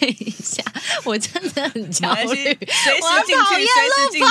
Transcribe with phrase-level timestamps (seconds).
[0.00, 0.62] 等一下，
[1.04, 4.26] 我真的很焦虑，随时我进去，讨厌随时进去。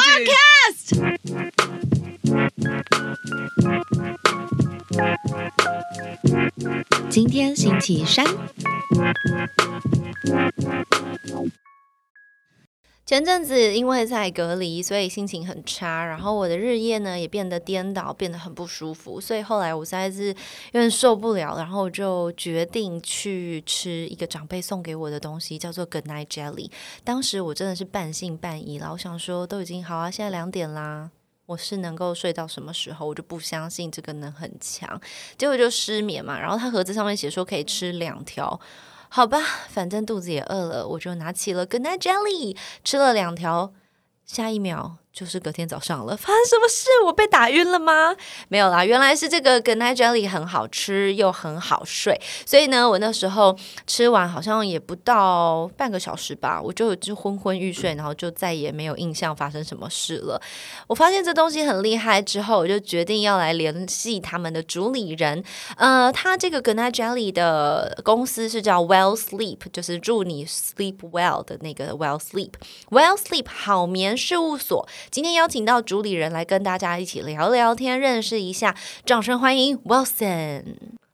[7.09, 8.25] 今天星期三。
[13.10, 26.70] 前阵子因为在隔离，所以心情很差，然后我的日夜呢也变得颠倒，变得很不舒服，所以后来我实在是有点受不了，然后就决定去吃一个长辈送给我的东西，叫做 Good Night Jelly。
[27.04, 31.10] 当时我真的是半信半疑了，我想说都已经好啊，现在两点啦。
[31.48, 33.07] 我是能够睡到什么时候？
[33.07, 35.02] 我就不相信这个能很强，
[35.35, 36.40] 结果就失眠嘛。
[36.40, 38.60] 然后它盒子上面写说可以吃两条，
[39.12, 43.73] 好吧，反正肚子也饿了，我就拿起了 Good Night Jelly 吃了两条，
[44.23, 46.16] 下一秒就是隔天早上了。
[46.18, 46.88] 发生什么事？
[47.05, 48.16] 我被打晕了吗？
[48.48, 60.41] 没有啦，原来是这个 Good Night Jelly 很好吃又很好睡，所以呢，我那时候吃完好像也不到半个小时吧，我就就昏昏欲睡，然后就再也没有印象发生什么事了。
[60.87, 65.43] 我发现这东西很厉害之后，我就决定要来联系他们的主理人。
[65.77, 72.53] 呃，他这个 Good Night Jelly 的公司是叫 Well Sleep，就是祝你 sleep well 的那个 Well Sleep。
[72.89, 74.87] Well Sleep 好眠事务所。
[75.09, 78.75] 今天邀请到主理人来跟大家一起聊聊天，认识一下。
[79.05, 80.64] 掌声欢迎 Wilson。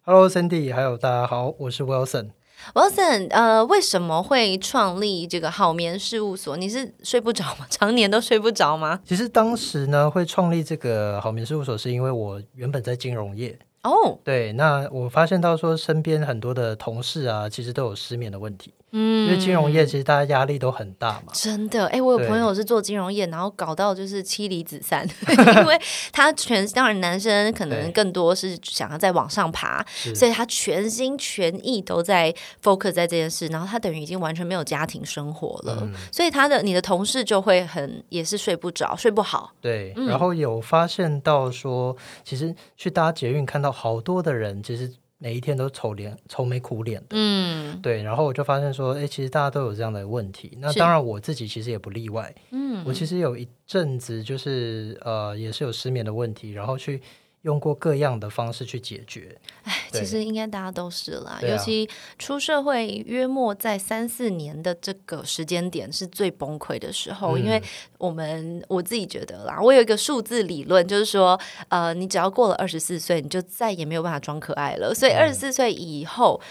[0.04, 2.32] Hello，Cindy，还有大家好，我是 Wilson。
[2.74, 6.58] Wilson，呃，为什么会创立这个好眠事务所？
[6.58, 7.68] 你是睡不着吗？
[7.70, 9.00] 常年都睡不着吗？
[9.06, 13.58] 其实当时呢，会创立这个好眠事务所，是因为我原本在金融业。
[13.84, 18.74] 哦，对，那我发现到说，身边很多的同事啊，其实都有失眠的问题。
[18.98, 21.34] 嗯因为金融业其实大家压力都很大嘛。
[21.34, 25.06] 真的，哎、我有朋友是做金融业，然后搞到就是妻离子散，
[25.60, 25.78] 因为
[26.14, 29.86] 他全当然男生可能更多是想要再往上爬，
[30.16, 35.94] 所以他全心全意都在 focus 在这件事，然后他等于已经完全没有家庭生活了，嗯。
[36.12, 40.08] 所以他的你的同事就会很也是睡不着，睡不好，对，嗯。
[40.08, 44.92] 然后有发现到说，其实去搭捷运看到好多的人，其实
[45.26, 47.16] 每一天都愁脸、愁眉苦脸的。
[47.18, 50.56] 嗯对，然后我就发现说，哎，其实大家都有这样的问题。
[50.62, 52.32] 那当然我自己其实也不例外。
[52.52, 57.02] 嗯，我其实有一阵子就是呃，也是有失眠的问题，然后去
[57.46, 59.38] 用过各样的方式去解决。
[59.64, 61.88] 哎其实应该大家都是啦，啊尤其
[62.20, 67.62] 出社会约莫在三四年的这个时间点是最崩溃的时候，嗯因为
[67.98, 71.40] 我们我自己觉得啦，我有一个数字理论，就是说，
[71.70, 76.42] 呃，你只要过了二十四岁，你就再也没有办法装可爱了，所以嗯二十四岁以后。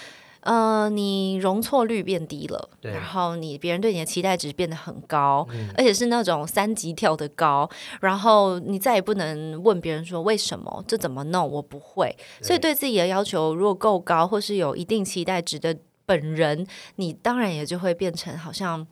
[0.45, 7.69] 呃，你容错率变低了，对然后你别人对你的期待值变得很高，嗯而且是那种三级跳的高，
[8.01, 12.75] 然后你再也不能问别人说为什么这怎么弄，我不会，所以对。
[12.75, 15.75] 自己的要求如果够高，或是有一定期待值的
[16.05, 16.67] 本人，
[16.97, 18.87] 你当然也就会变成好像，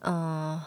[0.00, 0.60] 嗯、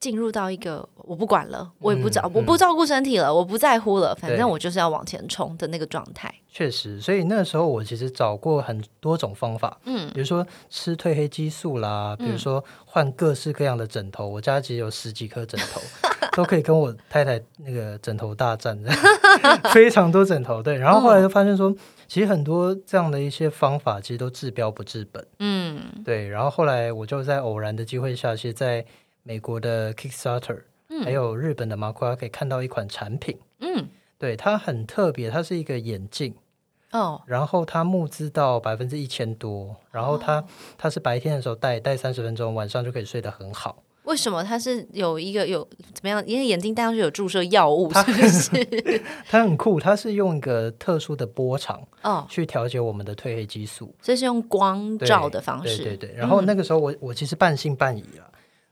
[0.00, 6.32] 进入到一个我不管了，我也不照、嗯我不照顾身体了，我不在乎了，反正我就是要往前冲的那个状态。
[6.50, 15.80] 确实，所以那时候我其实找过很多种方法，嗯比如说吃褪黑激素啦，比如说换各式各样的枕头，我家其实有十几颗枕头，
[16.36, 18.78] 都可以跟我太太那个枕头大战，
[19.72, 20.62] 非常多枕头。
[20.62, 21.74] 对，然后后来就发现说，
[22.06, 25.24] 其实很多这样的一些方法，其实都治标不治本。
[25.40, 28.84] 嗯对，然后后来我就在偶然的机会下，其实在
[29.28, 30.62] 美国的 Kickstarter，、
[31.04, 33.86] 还有日本的麻瓜可以看到一款产品，嗯。
[34.16, 36.34] 对，它很特别，它是一个眼镜。
[36.92, 37.20] 哦。
[37.26, 40.42] 然后它募资到百分之一千多，然后它、
[40.78, 43.82] 它是白天的时候戴戴三十分钟，晚上就可以睡得很好。
[44.04, 44.42] 为什么？
[44.42, 45.62] 它是有一个有
[45.92, 46.26] 怎么样？
[46.26, 49.02] 因为眼睛戴上去有注射药物，它是不是？
[49.28, 53.94] 它很酷，它是用一个特殊的波长哦，去调节我们的褪黑激素。
[54.00, 55.84] 这是用光照的方式。
[55.84, 58.24] 对对对，然后那个时候我我其实半信半疑啊，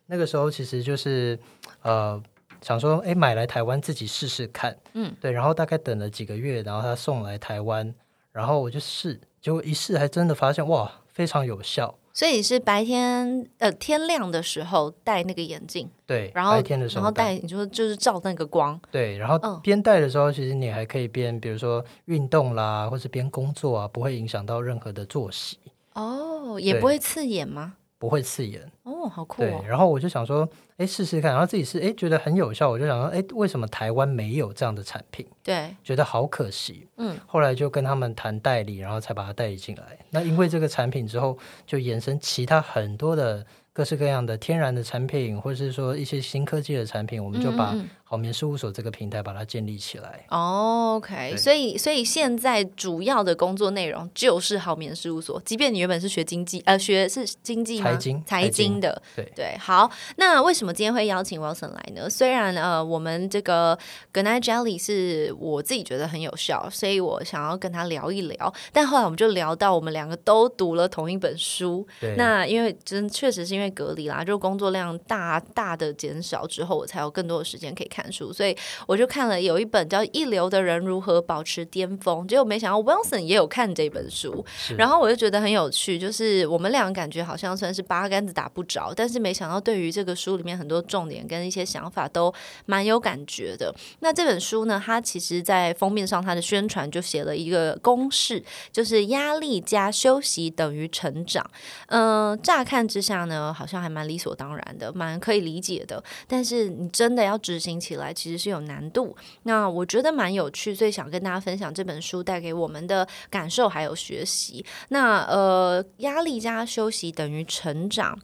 [0.07, 1.39] 那个时候其实就是
[1.83, 2.21] 呃
[2.61, 4.77] 想说，哎，买来台湾自己试试看。
[4.95, 7.95] 嗯，对，然后大概等了几个月，然后他送来台湾，
[8.33, 11.99] 然后我就试，结果一试还真的发现哇，非常有效。
[12.13, 25.59] 所以是白天呃天亮的时候戴那个眼镜，对，然后白天的时候然后戴你就就是照那个光，对，然后嗯边戴的时候，其实你还可以边，比如说运动啦，或是边工作啊，不会影响到任何的作息，
[25.93, 27.75] 哦，也不会刺眼吗？
[27.99, 28.61] 不会刺眼。
[28.83, 29.47] 哦，好酷哦，！
[29.47, 35.27] 对然后我就想说，哎，试试看，然后自己试，哎，觉得很有效，我就想说，哎，为什么台湾没有这样的产品？
[35.43, 36.87] 对，觉得好可惜。
[36.97, 39.99] 嗯，后来就跟他们谈代理，然后才把它代理进来。
[40.11, 47.75] 那因为这个产品之后，就延伸其他很多的各式各样的天然的产品，或者是说一些新科技的产品，我们就把
[48.09, 50.25] 好眠事务所这个平台把它建立起来。
[50.31, 59.59] 哦，OK，所以所以现在主要的工作内容就是好眠事务所，即便你原本是学经济，呃，学是经济吗财经财财经经的，对对。
[59.59, 62.09] 好，那为什么今天会邀请 Wilson 来呢？
[62.09, 63.77] 虽然呃，我们这个
[64.13, 68.55] g o n i Jelly 是我自己觉得很有效，所以我想要跟他聊一聊。
[68.73, 78.57] 但后来我们就聊到我们两个都读了同一本书，对，那因为真确实是因为隔离啦，就工作量大大的减少之后，我才有更多的时间可以看书，所以
[78.87, 84.45] 我就看了有一本叫《一流的人如何保持巅峰》，结果没想到 Wilson 也有看这本书，
[84.77, 92.33] 然后我就觉得很有趣，就是我们两个感觉好像算是八竿子打不着，但是没想到对于这个书里面很多重点跟一些想法都
[92.67, 93.75] 蛮有感觉的。
[94.01, 98.43] 那这本书呢，它其实在封面上它的宣传就写了一个公式，
[98.73, 101.49] 就是压力加休息等于成长。
[101.87, 106.03] 嗯、乍看之下呢，好像还蛮理所当然的，蛮可以理解的。
[106.27, 109.17] 但是你真的要执行起来，其实是有难度。
[109.45, 114.65] 那我觉得蛮有趣，所以想跟大家分享这本书带给我们的感受还有学习。
[114.89, 118.19] 那呃，压力加休息等于成长。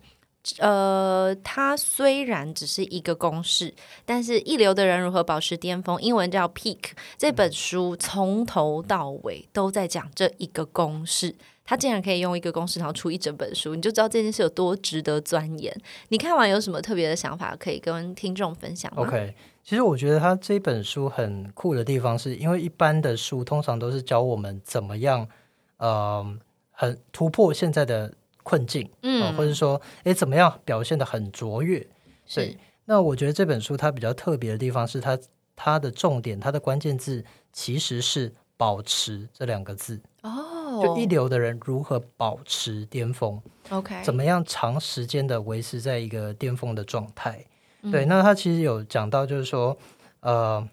[0.58, 3.72] 呃，它虽然只是一个公式，
[4.04, 6.80] 但是一流的人如何保持巅峰，英文叫 Peak。
[7.16, 11.36] 这本书从头到尾都在讲这一个公式。
[11.64, 15.72] 他竟然可以用一个公式，然后出一整本书，你就知道这件事有多值得钻研。
[16.08, 19.32] 你看完有什么特别的想法可以跟听众分享吗 OK，
[19.64, 25.28] 其实我觉得他这本书很酷的地方，是因为一般的书通常都是教我们怎么样，
[25.76, 26.38] 呃，
[26.72, 28.12] 很突破现在的
[28.42, 31.78] 困境，嗯呃或者说，诶，怎么样表现的很卓越。
[32.26, 35.18] 是对，那我觉得这本书它比较特别的地方是它
[35.54, 40.00] 它的重点，它的关键字其实是“保持”这两个字。
[40.22, 47.44] 哦，就一流的人如何保持巅峰，OK，怎么样长时间的维持在一个巅峰的状态。
[47.82, 47.90] 嗯。
[47.90, 49.76] 对，那他其实有讲到，就是说，
[50.20, 50.66] 呃，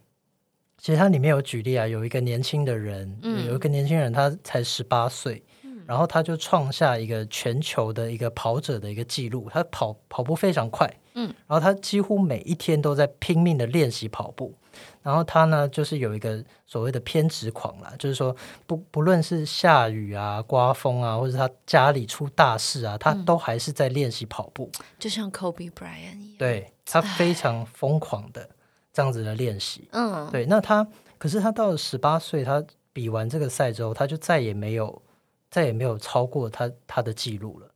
[0.77, 3.45] 其实它里面有举例啊，有一个年轻的人，嗯。
[3.45, 5.44] 有一个年轻人，他才十八岁，
[5.85, 14.53] 然后他就创下一个全球的一个跑者的一个记录，他跑跑步非常快，嗯，然后他几乎每一天都在拼命的练习跑步，
[15.01, 18.35] 然后他呢，就是有一个所谓的偏执狂啦，就是说
[18.67, 24.69] 不不论是下雨啊、刮风啊，或者他家里出大事啊，他都还是在练习跑步。
[25.00, 28.50] 就像 Kobe Bryant 一样，，对他非常疯狂的
[28.91, 29.88] 这样子的练习。
[29.91, 30.88] 嗯，对，那他
[31.18, 35.01] 可是他到了十八岁，他比完这个赛之后，他就再也没有
[35.50, 37.68] 再也没有超过他他的记录了。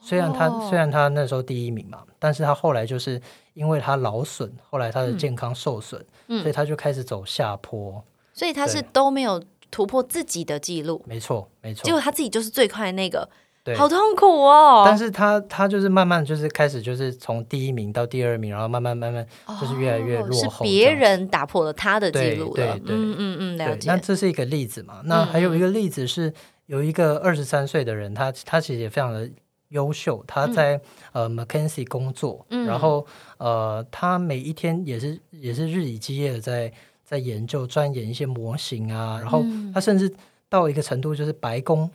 [0.00, 3.20] 虽然他、哦虽然他那时候第一名嘛，但是他后来就是
[3.54, 8.02] 因为他劳损，后来他的嗯健康受损，嗯所以他就开始走下坡。
[8.34, 9.40] 所以他是都没有
[9.70, 11.84] 突破自己的记录，没错，没错。
[11.84, 13.28] 结果他自己就是最快的那个，
[13.64, 14.82] 对，好痛苦哦。
[14.84, 19.24] 但是他他就是慢慢就是开始就是从第一名到第二名，然后慢慢慢慢
[19.60, 22.54] 就是越来越哦落后是别人打破了他的记对录了。
[22.54, 23.96] 对对嗯嗯嗯，了，解那。
[23.96, 25.00] 这是一个例子嘛？
[25.04, 26.32] 那还有一个例子是，
[26.66, 29.30] 有一个二十三岁的人，他他其实也非常的
[29.68, 30.80] 优秀，他在、
[31.12, 33.06] 呃 McKinsey 工作，嗯然后
[33.38, 36.72] 呃，他每一天也是也是日以继夜的在
[37.04, 40.12] 在研究钻研一些模型啊，然后嗯他甚至
[40.48, 41.88] 到一个程度，就是白宫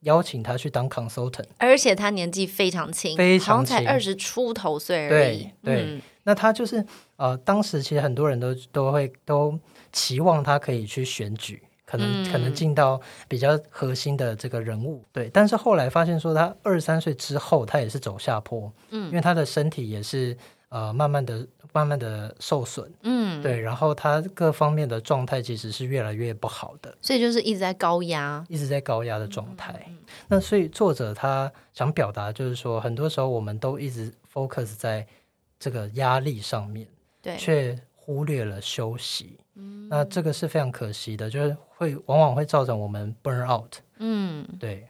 [0.00, 1.44] 邀请他去当 consultant。
[1.58, 5.50] 而且他年纪非常轻，非常轻二十出头岁而已。
[5.62, 6.84] 对对嗯那他就是
[7.16, 9.58] 呃，当时其实很多人都都会都
[9.90, 15.02] 期望他可以去选举，可能、可能嗯进到比较核心的这个人物。
[15.12, 20.36] 对，但是后来发现说，他二十三岁之后，他也是走下坡，嗯因为他的身体也是
[20.70, 26.96] 呃慢慢的慢慢的受损，嗯，对，然后他各方面的状态其实是越来越不好的。
[27.00, 28.44] 所以就是一直在高压。
[28.48, 35.06] 一直在高压的状态，嗯那所以作者他想表达就是说，很多时候我们都一直 focus 在
[35.58, 36.86] 这个压力上面，
[37.22, 39.38] 对，却忽略了休息。
[39.54, 43.74] 嗯那这个是非常可惜的，就是会往往会造成我们 burn out。
[43.98, 44.86] 嗯，对，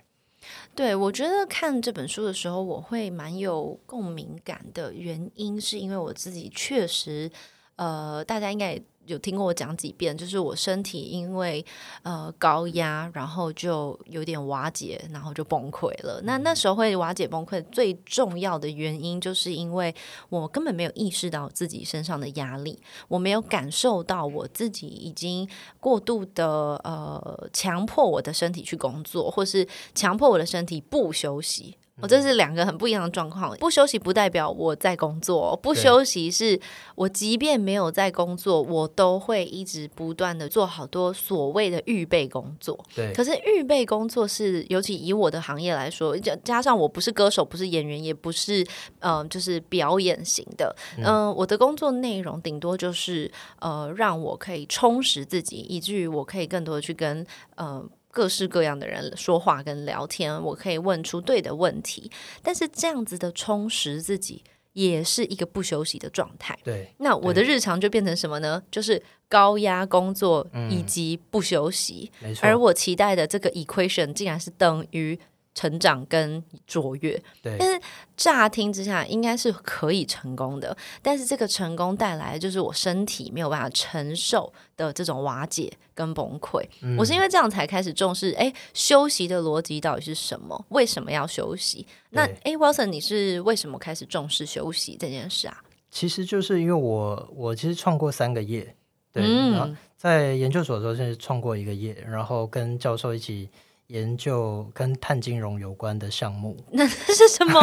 [0.74, 7.30] 对，我觉得看这本书的时候，我会蛮有共鸣感的原因，是因为我自己确实，
[7.76, 8.80] 呃，大家应该
[9.10, 11.64] 有听过我讲几遍，就是我身体因为
[12.02, 16.20] 呃高压，然后就有点瓦解，然后就崩溃了。
[16.22, 19.92] 那那时候会瓦解崩溃，最重要的原因就是因为
[20.28, 25.48] 我根本没有意识到自己身上的压力，我没有感受到我自己已经
[25.80, 31.76] 过度的呃强迫我的身体去工作，或是强迫我的身体不休息。
[32.02, 33.56] 我、这是两个很不一样的状况。
[33.58, 36.58] 不休息不代表我在工作，不休息是
[36.94, 42.78] 我即便没有在工作，我都会一直不断的做好多所谓的预备工作。
[42.94, 48.62] 对，可是预备工作是，尤其以我的行业来说，加加上我不是歌手，不是演员，也不是
[49.00, 53.30] 嗯、呃就是表演型的，嗯、我的工作内容顶多就是
[53.60, 57.26] 呃，让我可以充实自己，以至于我可以更多的去跟
[57.56, 57.84] 呃。
[58.10, 62.10] 各式各样的人说话跟聊天，我可以问出对的问题，
[62.42, 66.58] 但是这样子的充实自己也是一个不休息的状态。
[66.64, 68.62] 对，那我的日常就变成什么呢？
[68.70, 72.10] 就是高压工作以及不休息。
[72.40, 75.18] 而我期待的这个 equation 竟然是等于
[75.54, 77.20] 成长跟卓越。
[77.42, 77.80] 对但是
[78.16, 86.62] 乍听之下应该是可以成功的，但是这个成功带来的就是我身体没有办法承受的这种瓦解跟崩溃。
[86.82, 90.64] 嗯我是因为这样才开始重视，哎，休息的逻辑到底是什么？
[90.68, 91.86] 为什么要休息？
[92.10, 95.62] 那对哎，Wilson，你是为什么开始重视休息这件事啊？
[95.90, 98.74] 其实就是因为我我其实创过三个业，
[99.12, 103.48] 对，嗯然后在研究所的时候是创过一个业，然后跟教授一起
[103.90, 107.60] 研究跟碳金融有关的项目， 那是什么？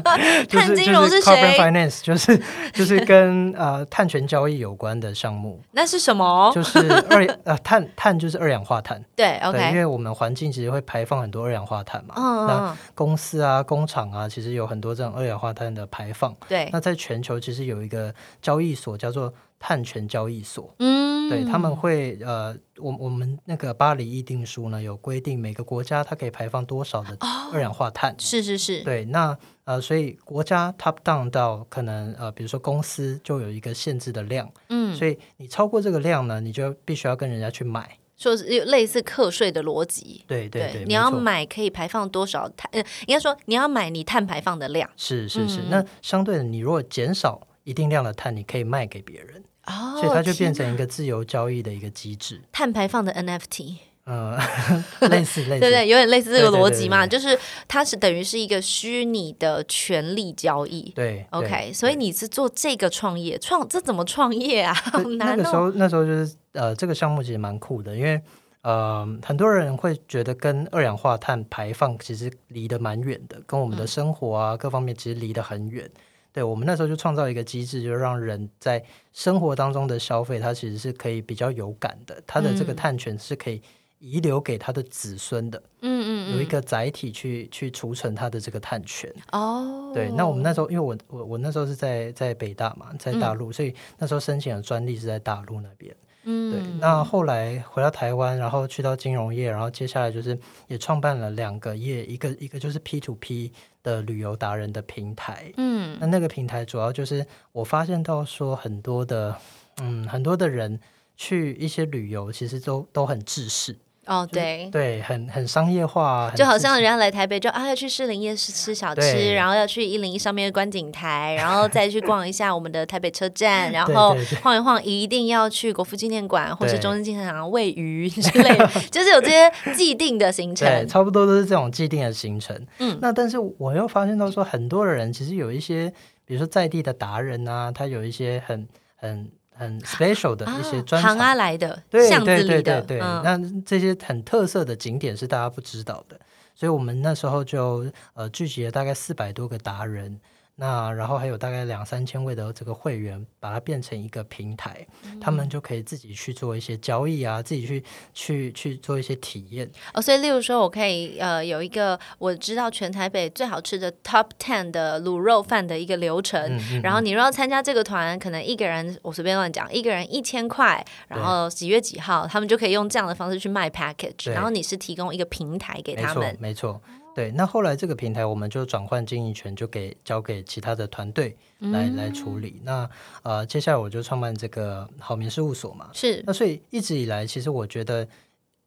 [0.48, 2.40] 碳金融是谁？Carbon Finance，就是
[2.72, 6.52] 就是跟呃碳权交易有关的项目， 那是什么？
[6.54, 9.02] 就是二呃碳碳就是二氧化碳。
[9.16, 16.34] 对对，因为我们环境其实会排放很多二氧化碳嘛，嗯那嗯，公司啊、工厂啊，其实有很多这种二氧化碳的排放。
[16.48, 27.16] 对，那在全球其实有一个交易所叫做碳权交易所，嗯，对他们会呃，我我们那个巴黎议定书呢有规定每个国家它可以排放多少的
[27.52, 28.16] 二氧化碳。
[28.18, 37.98] 是是是，对，那呃，所以国家 top down 到可能呃，比如说公司就有一个限制的量，嗯，所以你超过这个量呢，你就必须要跟人家去买。
[38.16, 40.24] 说是有类似课税的逻辑。
[40.26, 42.68] 对对对，你要买可以排放多少碳？
[42.72, 44.88] 呃，应该说你要买你碳排放的量。
[44.96, 45.70] 是是是，嗯。
[45.70, 52.40] 那相对的，你如果减少一定量的碳，你可以卖给别人，哦所以它就变成一个自由交易的一个机制。
[52.52, 54.36] 碳排放的 NFT，呃，
[55.10, 55.88] 类似类似，对不对？
[55.88, 60.90] 有点类似这个逻辑嘛，对就是它是等于是一个虚拟的权利交易。
[60.94, 64.74] 对 OK，对所以你是做这个创业，创这怎么创业啊？
[65.18, 65.42] 那 难哦。
[65.42, 68.20] 个时候那时候就是呃，这个项目其实蛮酷的，因为
[68.62, 75.88] 呃，很多人会觉得跟二氧化碳排放其实离得蛮远的，跟我们的生活啊、各方面其实离得很远。
[76.32, 78.82] 对我们那时候就创造一个机制，就让人在
[79.12, 83.60] 生活当中的消费，它其实是可以比较有感的，它的这个嗯碳权是可以
[83.98, 89.12] 遗留给他的子孙的，嗯嗯嗯，有一个载体去去储存它的这个碳权。
[89.32, 95.94] 哦，对，那我们那时候，因为我我我那时候是在在北大嘛，在大陆，所以那时候申请的专利是在大陆那边。
[96.24, 96.52] 嗯。
[96.52, 105.52] 对，那后来回到台湾，然后去到金融业，然后接下来就是也创办了两个业，一个一个就是 P to P 的旅游达人的平台。
[105.56, 105.96] 嗯。
[106.00, 109.36] 那那个平台主要就是我发现到说很多的
[109.80, 110.78] 嗯很多的人
[111.16, 113.76] 去一些旅游，其实都都很制式，
[114.10, 114.68] 哦就是对。
[114.70, 130.68] 对，很很商业化，就好像人家来台北就啊要去士林夜市吃小吃，然后要去一零一上面的观景台，然后再去逛一下我们的台北车站，然对后晃一晃一定要去国父纪念馆或是中正纪念堂喂鱼之类的， 就是有这些既定的行程。
[130.68, 132.66] 对，差不多都是这种既定的行程。
[132.78, 135.92] 嗯那但是我又发现到说，很多的人其实有一些，
[136.24, 141.18] 比如说在地的达人啊，他有一些很很很 special 的一些啊专场。
[141.18, 146.18] 啊来的对巷子对里的，对对对，嗯那这些很特色的景点是大家不知道的，
[146.54, 150.18] 所以我们那时候就呃聚集了大概四百多个达人，
[150.60, 154.86] 那然后还有大概两三千位的这个会员，把它变成一个平台，
[155.18, 159.70] 他们就可以自己去做一些交易啊，自己去去去做一些体验。
[159.94, 176.78] 哦，所以例如说，我可以呃有一个我知道全台北最好吃的 Top Ten 的卤肉饭的一个流程，嗯嗯然后你如果要参加这个团，可能一个人我随便乱讲，一个人一千块，然后几月几号，他们就可以用这样的方式去卖 package，然后你是提供一个平台给没错他们，，没错。
[177.20, 182.62] 对，那后来这个平台我们就转换经营权，就给交给其他的团队来、来处理。
[182.64, 182.88] 那
[183.22, 185.90] 呃，接下来我就创办这个好眠事务所嘛。
[185.92, 188.08] 是那所以一直以来，其实我觉得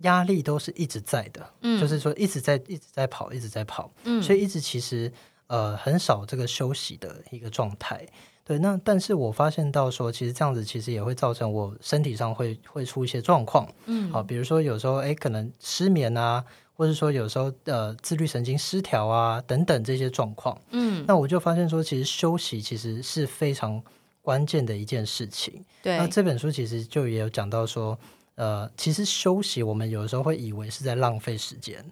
[0.01, 5.11] 压力都是一直在的，嗯就是说一直在一直在跑，一直在跑，嗯所以一直其实
[5.47, 8.05] 呃很少这个休息的一个状态。
[8.45, 13.67] 对，那但是我发现到说，其实这样子其实也会造成我身体上会会出一些状况。
[13.85, 16.43] 嗯好，比如说有时候哎，可能失眠啊，
[16.75, 23.81] 或者说有时候呃自律神经失调啊等等这些状况，嗯那我就发现说，其实休息其实是非常
[24.21, 25.63] 关键的一件事情。
[25.81, 27.97] 对那这本书其实就也有讲到说，
[28.35, 31.83] 呃，其实休息我们有的时候会以为是在浪费时间。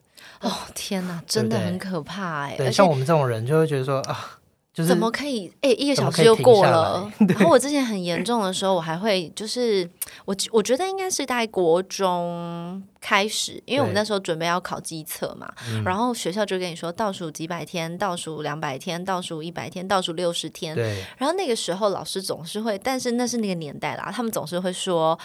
[0.41, 2.55] 哦天哪，真的很可怕哎！
[2.57, 4.39] 对，像我们这种人就会觉得说啊，
[4.73, 5.51] 就是怎么可以？
[5.61, 7.11] 哎、一个小时就过了。
[7.27, 9.89] 然后我之前很严重的时候，我还会就是
[10.25, 20.73] 我我觉得应该是在国中开始，因为我们那时候准备要考机测嘛，嗯然后学校就跟你说倒数几百天，倒数两百天，倒数一百天，倒数六十天。
[20.73, 25.19] 对然后那个时候老师总是会，但是那是那个年代啦，他们总是会说。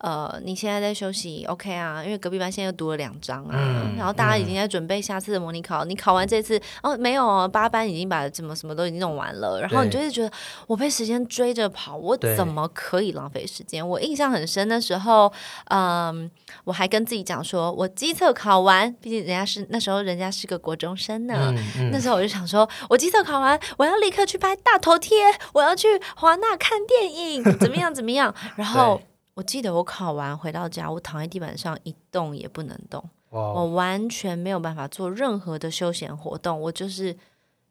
[0.00, 2.02] 呃，你现在在休息，OK 啊？
[2.02, 5.84] 因为隔壁班现在又读了两章啊，嗯然后大家已经在准备下次的模拟考。
[5.84, 10.30] 你考完这次，哦，没有哦，八班已经把什么什么都已经弄完了，然后你就对会觉得
[10.66, 13.86] 我被时间追着跑，我怎么可以浪费时间？
[13.86, 15.30] 我印象很深，的时候，
[15.66, 16.30] 嗯，
[16.64, 21.54] 我还跟自己讲说，我机测考完，毕竟人家是那时候人家是个国中生呢，
[21.92, 25.18] 那时候我就想说，我机测考完，我要立刻去拍大头贴，
[25.52, 28.34] 我要去华纳看电影，怎么样怎么样？
[28.56, 29.09] 然后对
[29.40, 37.16] 我记得我考完回到家，我躺在地板上一动也不能动，哇我完全没有办法做任何的休闲活动，我就是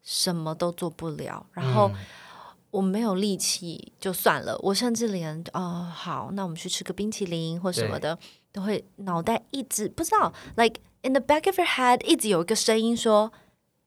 [0.02, 1.90] 什么都做不了，然后。
[1.94, 1.96] 嗯。
[2.72, 8.16] 我没有力气就算了，我甚至连哦好，那我们去吃个冰淇淋或什么的，
[8.52, 13.32] 都会脑袋一直不知道，like in the back of your head 一直有一个声音说，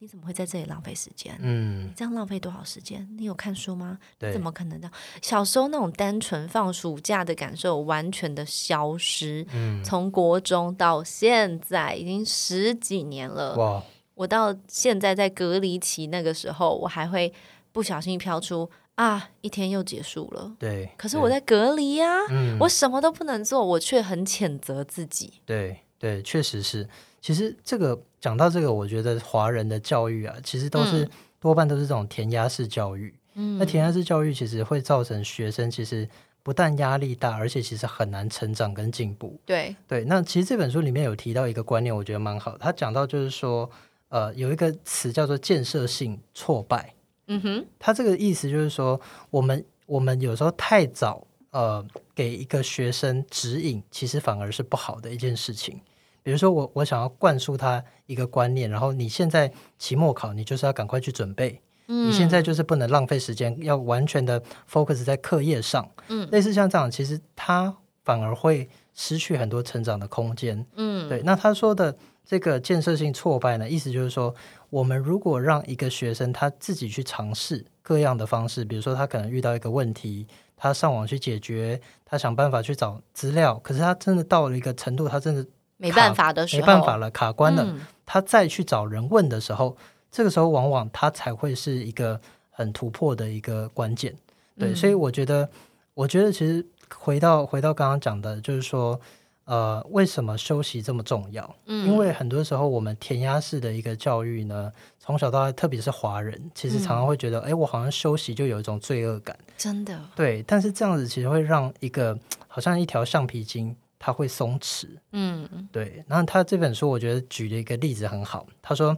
[0.03, 1.33] 你怎么会在这里浪费时间？
[1.39, 3.07] 嗯你这样浪费多少时间？
[3.17, 3.97] 你有看书吗？
[4.19, 4.91] 对怎么可能的？
[5.21, 9.47] 小时候那种单纯放暑假的感受完全的消失。
[9.53, 13.81] 嗯从国中到现在已经十几年了，哇
[14.15, 17.33] 我到现在在隔离期那个时候，我还会
[17.71, 20.53] 不小心飘出啊，一天又结束了。
[20.59, 25.35] 对，可是我在隔离呀、嗯我什么都不能做，我却很谴责自己。
[25.45, 26.89] 对对，确实是。
[27.21, 31.09] 其实这个讲到这个，我觉得华人的教育啊，其实都是、嗯
[31.41, 33.13] 多半都是这种填鸭式教育。
[33.33, 36.07] 嗯那填鸭式教育其实会造成学生其实
[36.41, 39.37] 不但压力大，而且其实很难成长跟进步。
[39.45, 42.57] 对，对，那其实这本书里面有提到一个观念，我觉得蛮好。
[42.57, 43.69] 他讲到就是说，
[44.07, 46.93] 呃，有一个词叫做建设性挫败。
[47.27, 48.97] 嗯哼，他这个意思就是说，
[49.29, 55.81] 我们我们有时候太早呃给一个学生指引，其实反而是不好的一件事情。
[56.23, 65.87] 比如说我我想要灌输他一个观念，然后你现在期末考，你就是要赶快去准备，嗯你现在就是不能浪费时间，要完全的 focus 在课业上。
[66.07, 70.65] 嗯类似像这样，其实他反而会失去很多成长的空间。
[70.75, 74.33] 嗯对，那他说的这个建设性挫败呢，意思就是说，
[74.69, 80.25] 我们如果让一个学生他自己去尝试各样的方式，比如说他可能遇到一个问题，
[80.55, 85.45] 他上网去解决，他想办法去找资料，可是他真的到了一个程度，他真的
[85.83, 89.75] 没办法的时候，没办法了，卡关了，嗯他再去找人问的时候，
[90.11, 92.19] 这个时候往往他才会是一个
[92.49, 94.13] 很突破的一个关键。
[94.57, 95.49] 对，嗯所以我觉得，
[95.93, 96.65] 我觉得其实
[96.95, 98.99] 回到回到刚刚讲的，就是说，
[99.45, 101.55] 呃，为什么休息这么重要？
[101.65, 109.37] 嗯因为很多时候我们填鸭式的一个教育呢，从小到大，特别是华人，其实常常会觉得，哎、我好像休息就有一种罪恶感。
[109.57, 112.17] 真的，对，但是这样子其实会让一个
[112.47, 114.85] 好像一条橡皮筋，它会松弛。
[115.13, 118.97] 嗯对，然后他这本书我觉得举了一个例子很好，他说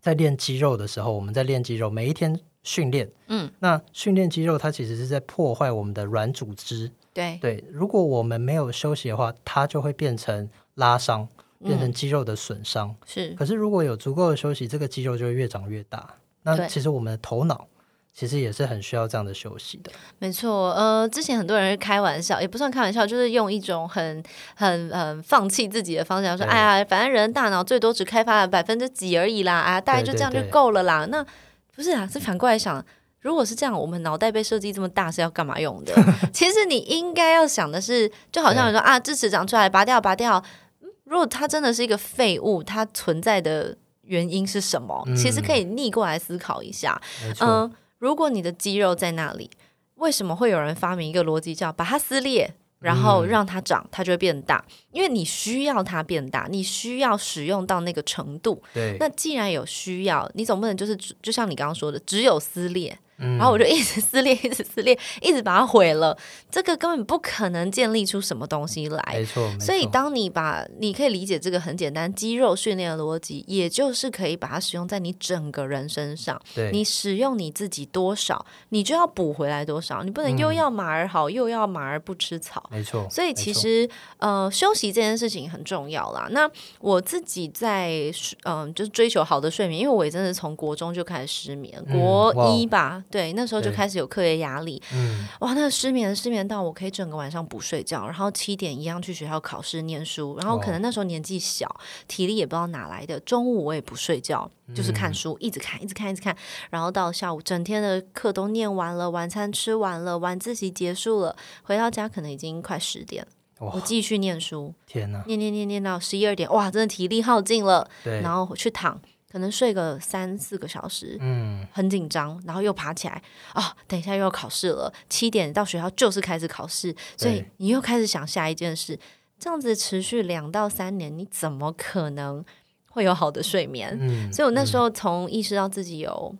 [0.00, 6.90] 在练肌肉的时候，我们在练肌肉，每一天训练，嗯，那训练肌肉它其实是在破坏我们的软组织。
[7.12, 12.96] 对，对，如果我们没有休息的话，它就会变成拉伤，变成嗯肌肉的损伤。
[13.04, 16.08] 是可是如果有足够的休息，这个肌肉就会越长越大。
[16.42, 17.68] 那其实我们的头脑
[18.14, 19.90] 其实也是很需要这样的休息的。
[20.20, 24.22] 没错，呃，之前很多人会开玩笑，也不算开玩笑，就是用一种很、
[24.54, 31.04] 很、很放弃自己的方式说，哎呀，反正人大脑最多只开发了百分之几而已啦，啊，大概就这样就对对对够了啦。
[31.06, 31.26] 那
[31.74, 32.84] 不是啊，是反过来想，
[33.20, 35.92] 如果是这样，我们脑袋被设计这么大是要干嘛用的？
[36.32, 40.42] 其实你应该要想的是，就好像你说啊，智齿长出来，拔掉，拔掉。
[40.80, 45.02] 嗯如果它真的是一个废物，它存在的原因是什么？
[45.06, 46.98] 嗯其实可以逆过来思考一下。
[47.40, 47.70] 嗯，
[48.04, 49.48] 如果你的肌肉在那里，
[49.94, 54.62] 为什么会有人发明一个逻辑叫把它撕裂，然后嗯让它长，它就会变大？
[54.92, 58.62] 因为你需要它变大，你需要使用到那个程度。
[58.74, 66.16] 对，那既然有需要，你总不能就是就像你刚刚说的，只有撕裂，然然后我就一直撕裂，一直撕裂，一直把它毁了，
[66.50, 69.04] 这个根本不可能建立出什么东西来。
[69.12, 76.40] 没错，没所以，当你把你可以理解这个很简单肌肉训练的逻辑，也就是可以把它使用在你整个人身上。
[76.54, 82.68] 对你使用你自己多少，你就要补回来多少，你不能又嗯要马儿好，又要马儿不吃草。
[82.72, 86.26] 没错，所以其实呃，休息这件事情很重要啦。
[86.30, 86.50] 那
[86.80, 88.12] 我自己在
[88.44, 101.68] 嗯、就是追求好的睡眠，因为我也真的从国中就开始失眠，嗯国一吧，对，那时候就开始有课业压力，嗯，哇，那个失眠失眠到我可以整个晚上不睡觉，然后七点一样去学校考试念书，然后可能那时候年纪小，
[102.08, 105.14] 体力也不知道哪来的，中午我也不睡觉，就是看嗯。
[105.14, 106.36] 书，一直看，一直看，一直看，
[106.70, 113.26] 然后到下午整天的课都念完了，晚餐吃完了，晚自习结束了，回到家可能已经快十点，
[113.60, 119.00] 我，继续念书，天哪，念念念念到十一二点，哇，真的体力耗尽了，对，然后去躺，
[119.34, 123.20] 可能睡个三四个小时，嗯，很紧张，然后又爬起来
[123.52, 128.96] 啊，等一下又要考试了，七点到学校就是开始考试，所以你又开始想下一件事，
[129.36, 132.44] 这样子持续两到三年，你怎么可能
[132.90, 133.98] 会有好的睡眠？
[134.00, 136.32] 嗯，所以我那时候从意识到自己有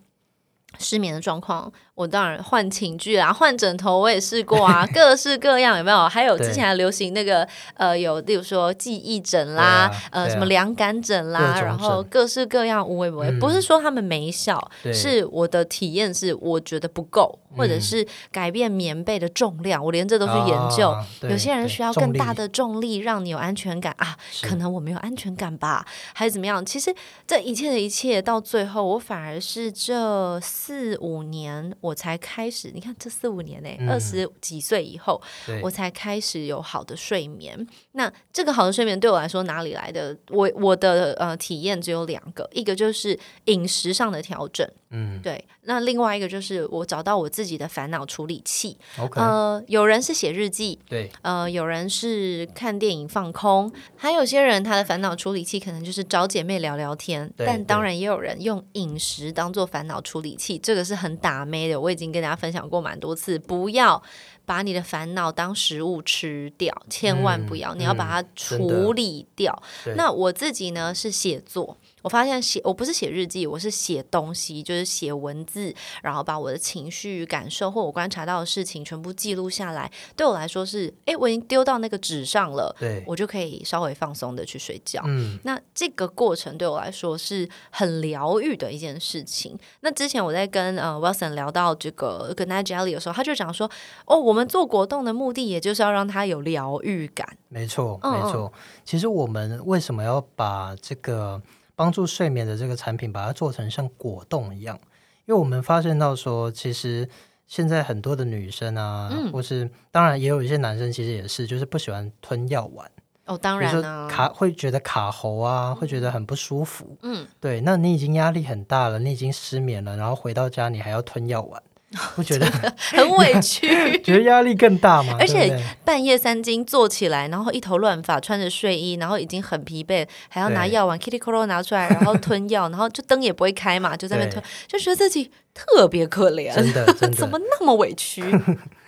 [0.78, 6.08] 失眠的状况，我当然换寝具啦，换枕头我也试过啊， 各式各样有没有？
[6.08, 20.90] 还有之前还流行那个呃，有例如说记忆枕啦，呃，啊什么凉感枕啦，然后各式各样无微不为，嗯不是说他们没效，是我的体验是我觉得不够，或者嗯是改变棉被的重量，我连这都去研究。
[20.90, 24.16] 啊有些人需要更大的重力，让你有安全感啊。
[24.42, 26.64] 可能我没有安全感吧，还是怎么样？
[26.64, 26.94] 其实
[27.26, 32.70] 这一切的一切，到最后，我反而是这四五年我才开始。
[32.72, 35.20] 你看，这四五年呢、嗯二十几岁以后，
[35.62, 37.66] 我才开始有好的睡眠。
[37.96, 40.16] 那这个好的睡眠对我来说哪里来的？
[40.30, 45.20] 我我的呃体验只有两个，一个就是饮食上的调整，嗯。
[45.22, 48.76] 对，那另外一个就是我找到我自己的烦恼处理器。
[48.98, 64.02] ，OK，呃，有人是写日记，对，呃，有人是看电影放空，还有些人他的烦恼处理器可能就是找姐妹聊聊天，但当然也有人用饮食当做烦恼处理器，这个是很打妹的，我已经跟大家分享过蛮多次，不要
[64.46, 69.62] 把你的烦恼当食物吃掉，千万不嗯要，你要把它处理掉。
[69.96, 79.90] 那我自己呢是写作，我发现写我不是写日记，我是写东西，就是写文字，然后把我的情绪、感受或我观察到的事情全部记录下来。
[80.14, 85.02] 对我来说是，诶，我已经丢到那个纸上了，对，我就可以稍微放松的去睡觉。
[85.06, 89.58] 嗯，那这个过程对我来说是很疗愈的一件事情。
[89.80, 93.70] 那之前我在跟呃 Wilson 聊到这个跟 a Jelly 的时候，他就讲说，
[94.04, 97.26] 哦，我们做果冻的目的，也就是要让它有疗愈感。
[97.48, 98.52] 没错，嗯没错。
[98.84, 101.40] 其实我们为什么要把这个
[101.76, 104.78] 帮助睡眠的这个产品，把它做成像果冻一样？
[105.26, 107.08] 因为我们发现到说，其实
[107.46, 109.32] 现在很多的女生啊，嗯。
[109.32, 112.90] 或是当然也有一些男生，其实也是，就是不喜欢吞药丸，
[113.26, 116.96] 哦，当然啊、卡会觉得卡喉啊，会觉得很不舒服。
[117.02, 121.62] 嗯，对，那你已经压力很大了，你已经失眠了，然后回到家你还要吞药丸，
[122.16, 123.68] 不觉得 很委屈。
[124.02, 125.16] 觉得压力更大嘛？
[125.18, 138.22] 而且半夜三更坐起来，然后一头乱发，穿着睡衣，然后已经很疲惫，还要拿对药丸 Kitty c o l o 拿出来，然后吞药，然后就灯也不会开嘛，就在那边吞，就觉得自己特别可怜，真的真的怎么那么委屈？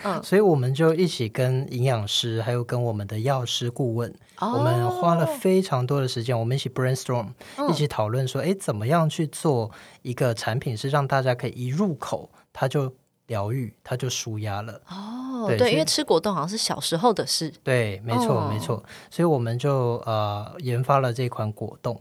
[0.04, 9.70] 嗯，所以我们就一起跟营养师，还有跟我们的药师顾问，哦我们花了非常多的时间，我们一起 brainstorm，、嗯一起讨论说，哎，怎么样去做
[10.02, 12.90] 一个产品是让大家可以一入口它就
[13.26, 14.80] 疗愈，它就舒压了。
[14.88, 18.82] 哦，对，对因为吃果冻好像是小时候的事，对，没错，哦没错。
[19.10, 22.00] 所以我们就呃研发了这款果冻。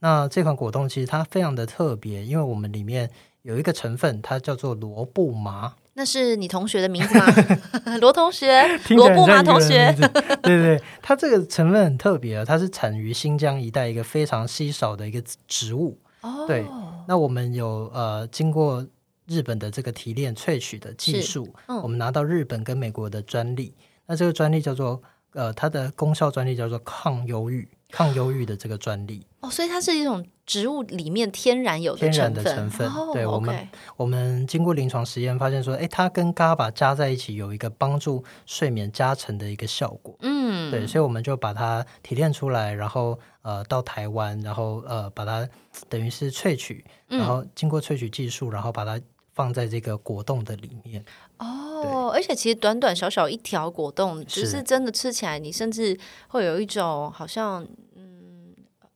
[0.00, 3.08] 那这款果冻其实它非常的特别，因为我们里面
[3.42, 5.74] 有一个成分，它叫做萝卜麻。
[5.94, 7.26] 那是你同学的名字吗？
[8.00, 15.98] 罗同学，罗布马来很像一个同学对对，它这个成分很特别啊，它是产于新疆一带一个非常稀少的一个植物。
[16.22, 16.64] 哦，对
[17.06, 18.84] 那我们有呃经过
[19.32, 23.74] 日本的这个提炼萃取的技术，嗯我们拿到日本跟美国的专利。
[24.06, 29.26] 那这个专利叫做呃它的功效专利叫做抗忧郁，抗忧郁的这个专利。
[29.40, 40.16] 哦，所以它是一种植物里面天然有天然，的成分哦对我们我们经过临床实验发现说，诶，它跟 GABA 加在一起有一个帮助睡眠加成的一个效果。
[40.20, 45.48] 嗯，对，所以我们就把它提炼出来，然后呃到台湾，然后呃把它
[45.88, 49.00] 等于是萃取，嗯然后经过萃取技术，然后把它
[49.34, 51.04] 放在这个果冻的里面。
[51.38, 57.91] 哦，而且其实短短小小一条果冻，只是是真的吃起来，你甚至会有一种好像嗯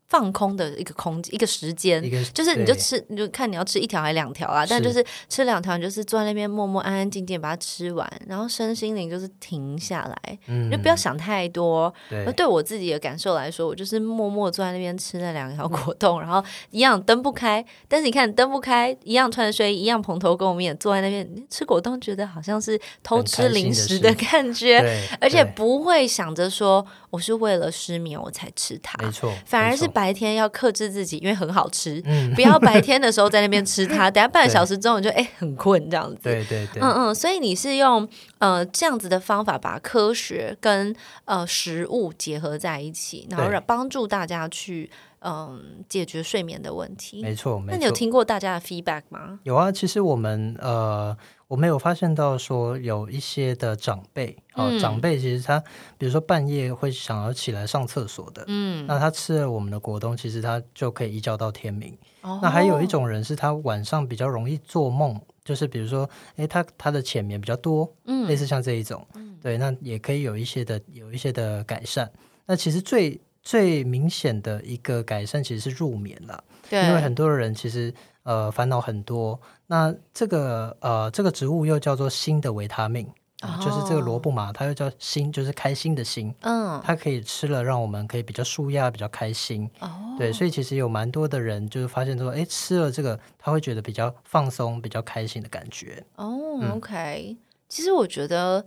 [0.09, 4.65] 放空的一个空间、一个时间就是你就吃，你就看你要吃一条还是两条啊。
[4.67, 4.87] 但是。
[4.87, 10.71] 就是吃两条，你就是坐在那边默默安安静静把它吃完，然后身心灵就是停下来，嗯。
[10.71, 11.93] 就不要想太多。
[12.09, 12.25] 对。
[12.25, 24.47] 而对我自己的感受来说，我就是默默坐在那边吃那两条果冻，然后一样灯不开，但是你看灯不开，一样穿着睡衣，一样蓬头垢面，坐在那边吃果冻，觉得好像是偷吃零食的感。
[24.55, 24.79] 觉，
[25.21, 36.21] 而且不会想着说我是为了失眠我才吃它，没错，反而是白天要克制自己，因为很好吃，嗯， 不要白天的时候在那边吃它， 等下半个小时之后你就哎、很困这样子。
[36.25, 38.07] 对对对，嗯嗯，所以你是用
[38.39, 44.91] 呃这样子的方法，把科学跟呃食物结合在一起，然后让帮助大家去
[45.29, 47.21] 嗯、解决睡眠的问题。
[47.23, 47.73] 没错没错。
[47.73, 49.41] 那你有听过大家的 feedback 吗？
[49.43, 51.17] 有啊，其实我们呃，
[51.49, 54.79] 我们有发现到说有一些的长辈啊、嗯。
[54.79, 55.63] 长辈其实他
[55.97, 61.97] 比如说半夜会想要起来上厕所的，嗯，那他吃了我们的果冻，其实他就可以一觉到天明。
[62.23, 62.41] 哦。
[62.43, 68.27] 那还有一种人是他晚上比较容易做梦，就是比如说，诶，他他的浅眠比较多，嗯。
[68.27, 69.07] 类似像这一种，
[69.41, 72.11] 对，那也可以有一些的有一些的改善。
[72.45, 77.95] 那其实最最明显的一个改善其实是入眠了，对，因为很多人其实
[78.27, 79.41] 呃烦恼很多。
[79.69, 83.09] 那这个呃这个植物又叫做新的维他命，
[83.41, 86.35] 啊就是这个萝卜嘛，它又叫心，就是开心的心。
[86.43, 89.71] 嗯它可以吃了，让我们可以比较舒压，比较开心。
[89.81, 96.03] 哦对，所以其实有蛮多的人就是发现说，哎，吃了这个，他会觉得比较放松、比较开心的感觉。
[96.17, 97.37] 哦、嗯 o k
[97.69, 98.65] 其实我觉得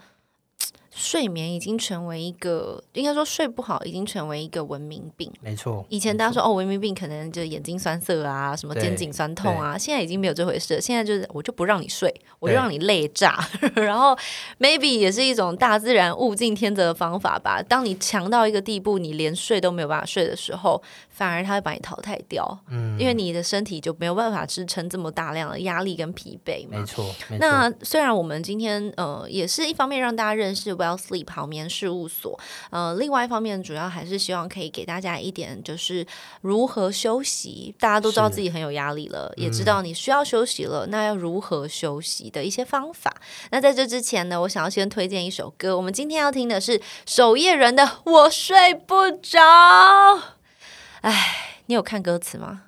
[1.00, 5.32] 睡眠已经成为一个，应该说睡不好已经成为一个文明病。
[5.40, 10.82] 没错，以前大家说哦，文明病可能就眼睛酸涩啊，什么肩颈酸痛啊，现在已经没有这回事了。
[10.82, 13.40] 现在就是我就不让你睡，我就让你累炸，
[13.76, 14.14] 然后
[14.60, 17.64] maybe 也是一种大自然物竞天择的方法吧。
[17.64, 20.82] 当你强到一个地步，你连睡都没有办法睡的时候，
[21.20, 26.86] 反而他会把你淘汰掉，嗯，因为你的身体就没有办法支撑这么大量的压力跟疲惫嘛没。
[26.86, 27.40] 错，没错。
[27.40, 36.08] 那虽然我们今天呃也是一方面让大家认识 Well Sleep 好眠事务所，呃，另外一方面主要还是希望可以给大家一点就是
[36.40, 37.76] 如何休息。
[37.78, 43.14] 大家都知道自己很有压力了，嗯也知道你需要休息了，那要如何休息的一些方法。
[43.52, 49.40] 那在这之前呢，我想要先推荐一首歌，我们今天要听的是守夜人的《我睡不着》。
[51.02, 52.64] 哎，你有看歌词吗？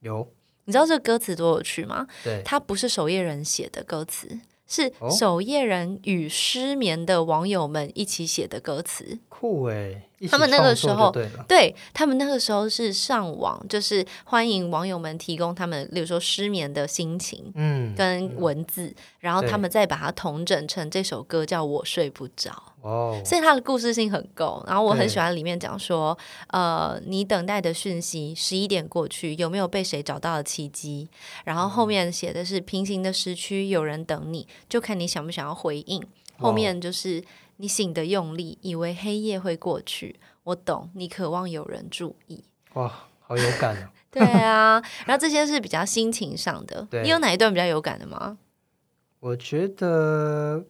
[0.00, 0.32] 有
[0.64, 2.06] 你知道这个歌词多有趣吗？
[2.22, 9.18] 对，它不是守夜人写的歌词，是哦守夜人与失眠的网友们一起写的歌词。
[9.28, 11.10] 酷哎，一起他们那个时候
[11.48, 22.50] 对他们那个时候是上网，就是欢迎网友们提供他们，例如说失眠的心情嗯，跟文字，然后他们再把它统整成这首歌，叫我睡不着。
[22.82, 31.08] 哦，所以它的故事性很够，然后我很喜欢里面讲说，呃，你等待的讯息，十一点过去，有没有被谁找到的契机？
[31.44, 36.02] 然后后面写的是平行的时区，有人等你，就看你想不想要回应。
[36.38, 37.22] 后面就是
[37.56, 42.44] 你醒的用力，以为黑夜会过去，我懂你渴望有人注意。
[42.74, 43.88] 哇，好有感哦。
[44.12, 48.36] 对啊，然后这些是比较心情上的，你有哪一段比较有感的吗？
[49.20, 50.64] 我觉得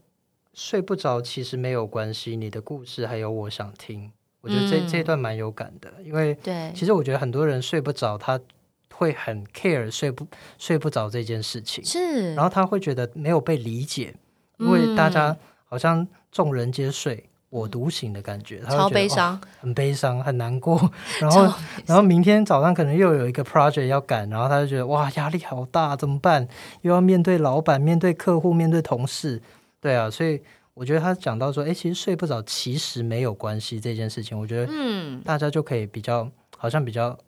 [0.55, 4.89] 睡不着其实没有关系，你的故事还有我想听，我觉得这、嗯。
[4.89, 8.39] 这一段蛮有感的，因为对，其实我觉得很多人睡不着，他
[8.93, 10.27] 会很 care 睡不
[10.59, 14.15] 睡不着这件事情，是，然后他会觉得没有被理解，
[14.59, 15.37] 因为大嗯家
[15.73, 17.25] 好像众人皆睡。
[17.49, 20.91] 我独醒的感觉，超悲伤，很悲伤，很难过。
[21.19, 21.43] 然后，
[21.87, 26.47] 然后明天早上可能又有一个 project 要赶，然后他就觉得哇，压力好大，怎么办？
[26.83, 29.41] 又要面对老板、面对客户、面对同事，
[29.81, 30.43] 对啊，所以
[30.75, 37.19] 我觉得他讲到说，哎，其实睡不着其实没有关系这件事情，我觉得嗯，大家就可以比较，好像比较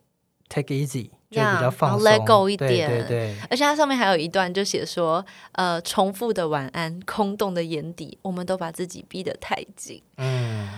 [0.49, 10.01] take easy，就是呀比较放松然后 let go 一对点对对，而且它上面还有一段就写说，呃，重复的晚安，空洞的眼底，我们都把自己逼得太紧。
[10.17, 10.69] 嗯，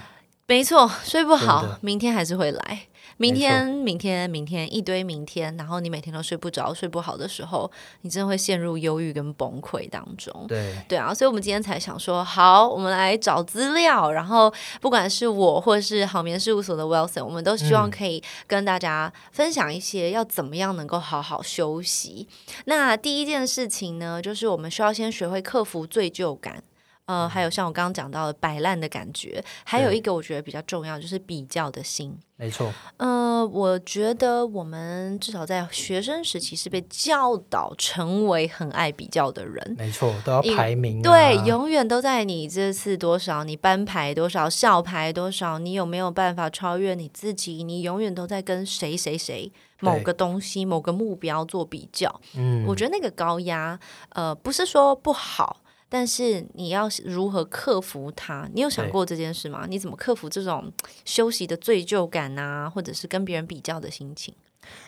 [0.48, 2.88] 没错，睡不好，明天还是会来。
[3.18, 7.70] 明天，明天，明天，一堆明天，然后你每天都睡不着、睡不好的时候，
[8.02, 10.46] 你真的会陷入忧郁跟崩溃当中。
[10.48, 22.28] 对，对啊，所以我们今天才想说，好，我们来找资料，然后不管是我或是好眠事务所的 Wilson，我们都希望嗯可以跟大家分享一些要怎么样能够好好休息。
[22.66, 26.64] 那第一件事情呢，就是我们需要先学会克服罪疚感。
[27.08, 32.16] 呃，还有像我刚刚讲到的摆烂的感觉，还有一个我觉得比较重要，就是比较的心。
[32.36, 47.64] 没错，呃，我觉得我们至少在学生时期是被教导成为很爱比较的人，没错，都要排名、啊，对，永远都在你这次多少，你班排多少，校排多少，你有没有办法超越你自己？
[47.64, 52.22] 你永远都在跟谁谁谁某对个东西、某个目标做比较。
[52.36, 55.62] 嗯，我觉得那个高压，呃，不是说不好。
[55.90, 58.50] 但是你要如何克服它？
[58.54, 59.66] 你有想过这件事吗？
[59.68, 60.72] 你怎么克服这种
[61.06, 64.34] 休息的罪疚感啊，或者是跟别人比较的心情？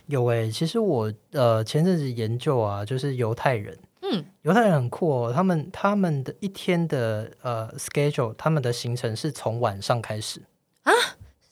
[0.08, 10.42] 有诶、其实我呃前阵子研究啊，就是犹太人，嗯，犹太人很酷哦，他们他们的一天的呃 schedule，他们的行程是从晚上开始，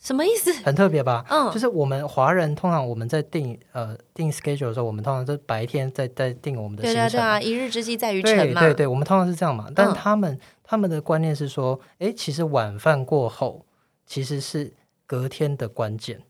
[0.07, 0.53] 什么意思？
[0.63, 1.25] 很特别吧？
[1.29, 7.09] 嗯就是我们华人通常我们在定呃定 schedule 的时候，我们通常都白天在在定我们的行程对。
[7.09, 8.61] 对对啊，一日之计在于晨嘛。
[8.61, 9.67] 对对对，我们通常是这样嘛。
[9.75, 13.65] 但嗯他们、他们的观念是说，哎，其实晚饭过后
[14.05, 14.71] 其实是
[15.05, 16.21] 隔天的关键，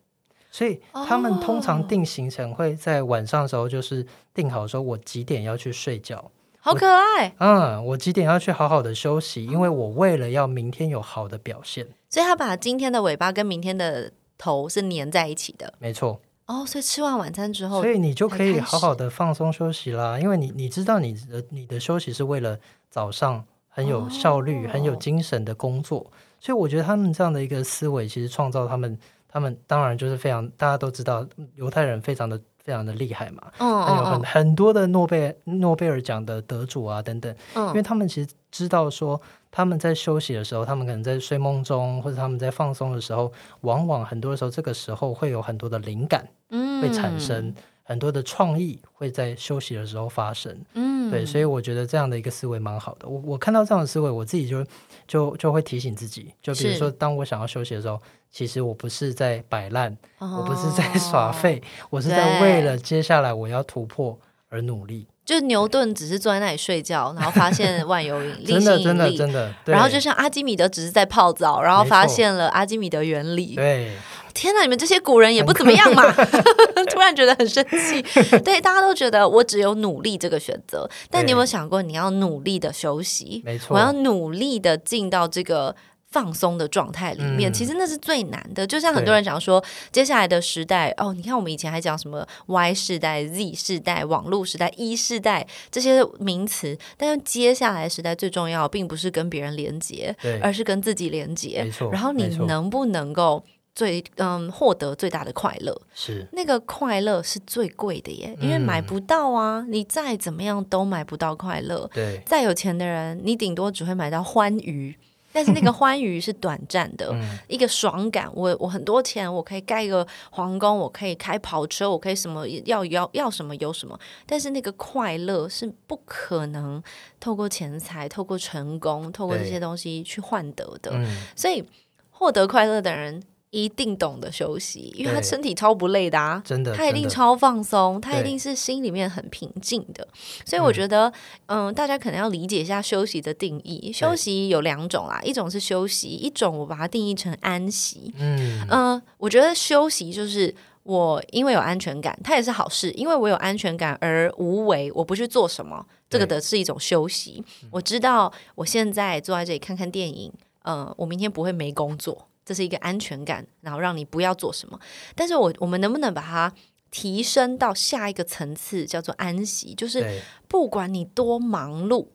[0.49, 6.31] 所以他们通常哦定行程会在晚上的时候就是定好说我几点要去睡觉，
[6.67, 7.33] 好可爱。
[7.39, 11.87] 嗯，我几点要去好好的休息，因为我为了要明天有好的表现。
[12.09, 15.73] 所以他把今天的尾巴跟明天的头是粘在一起的。
[15.79, 28.97] 没错，哦，所以吃完晚餐之后所，以你就可以好好的放松休息啦，因为你你知道你的你的休息是为了早上很有效率、很有哦精神的工作，所以我觉得他们这样的一个思维，其实创造他们
[29.29, 31.25] 他们当然就是非常大家都知道
[31.55, 46.27] 犹太人非常的非常的厉害嘛，嗯还有很嗯很多的诺贝尔诺贝尔奖的得主啊等等，嗯因为他们其实知道说他们在休息的时候，他们可能在睡梦中或者他们在放松的时候，往往很多的时候这个时候会有很多的灵感。
[46.49, 47.53] 嗯会产生
[47.83, 50.55] 很多的创意会在休息的时候发生。
[50.75, 53.07] 嗯对，所以我觉得这样的一个思维蛮好的。
[53.07, 54.65] 我我看到这样的思维，我自己就
[55.07, 57.99] 就就会提醒自己，就比如说，当我想要休息的时候，
[58.31, 64.17] 其实我不是在摆烂，我不是在哦耍废，我是在为了接下来我要突破
[64.49, 65.07] 而努力。
[65.27, 69.53] 就牛顿只是坐在那里睡觉，然后发现万有引 力、真的，真的，真的。
[69.65, 73.53] 然后就像阿基米德只是在泡澡，然后发现了阿基米德原理。
[73.55, 73.91] 对，
[74.33, 76.09] 天哪，你们这些古人也不怎么样嘛！
[76.93, 78.01] 突然觉得很生气。
[78.39, 83.41] 对，大家都觉得我只有努力这个选择，但你有没有想过，你要努力的休息？
[83.43, 85.75] 没错我要努力的进到这个。
[86.09, 88.65] 放松的状态里面，嗯其实那是最难的。
[88.65, 101.63] 就像很多人讲说，接下来的时代，哦，你看我们以前还讲什么 Y 世代、Z 世代、网络时代、E 世代这些名词，但是接下来时代最重要，并不是跟别人连接，对，而是跟自己连接。
[101.63, 103.43] 没错然后你能不能够
[103.75, 105.79] 最嗯获得最大的快乐？
[105.93, 111.89] 是，那个快乐是最贵的耶，因为买嗯不到啊，你再怎么样都买不到快乐。
[111.93, 114.95] 对，再有钱的人，你顶多只会买到欢愉，
[115.37, 117.09] 但是那个 欢愉是短暂的。
[117.11, 126.81] 嗯，一个爽感，我我很多钱，我可以盖一个皇宫，我可以开跑车，我可以什么要要要什么有什么，但是那个快乐是不可能
[127.19, 130.89] 透过钱财、透过成功、透过这些东西去换得的。
[130.95, 131.63] 嗯，所以
[132.09, 136.41] 获得快乐的人一定懂得休息，因为他身体超不累的啊。
[136.45, 140.07] 真的，他一定超放松，他一定是心里面很平静的，
[140.45, 141.11] 所以我觉得，
[141.45, 143.91] 嗯大家可能要理解一下休息的定义。
[143.93, 148.13] 休息有两种啦，一种是休息，一种我把它定义成安息。
[148.17, 157.43] 嗯，嗯、我觉得休息就是我因为有安全感，它也是好事，因为我有安全感而无为，我不去做什么，这个的是一种休息。
[157.71, 160.31] 我知道我现在坐在这里看看电影，
[160.63, 164.79] 呃，我明天不会没工作，这是一个安全感，然后让你不要做什么。
[165.13, 166.53] 但是我我们能不能把它
[166.89, 169.75] 提升到下一个层次，叫做安息？
[169.75, 172.07] 就是，不管你多忙碌，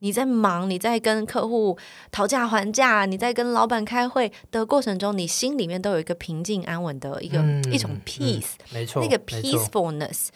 [0.00, 1.78] 你在忙，你在跟客户
[2.12, 10.28] 讨价还价，你在跟老板开会的过程中，你心里面都有一个平静安稳的一个、嗯一种嗯 peace，、没错，那个 peacefulness，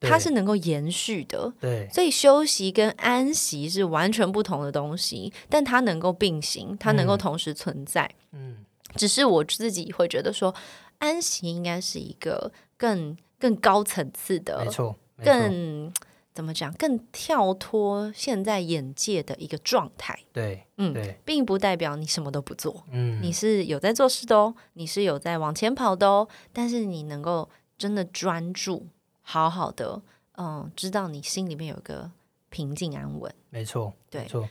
[0.00, 1.52] 它是能够延续的。
[1.60, 8.08] 对，所以休息跟安息是完全不同的东西，但它能够并行，它能够嗯同时存在。
[8.32, 8.56] 嗯，
[8.96, 10.54] 只是我自己会觉得说，
[10.98, 15.92] 安息应该是一个更更高层次的没，错，没错更
[16.34, 20.16] 怎么讲，更跳脱现在眼界的一个状态。
[20.32, 28.86] 对，嗯对，并不代表你什么都不做，嗯，你是有在做事的哦，你是有在往前跑的哦，但是你能够真的专注，
[29.22, 30.00] 好好的，
[30.36, 32.10] 嗯，知道你心里面有个
[32.50, 33.34] 平静安稳。
[33.50, 34.48] 没错，对没错。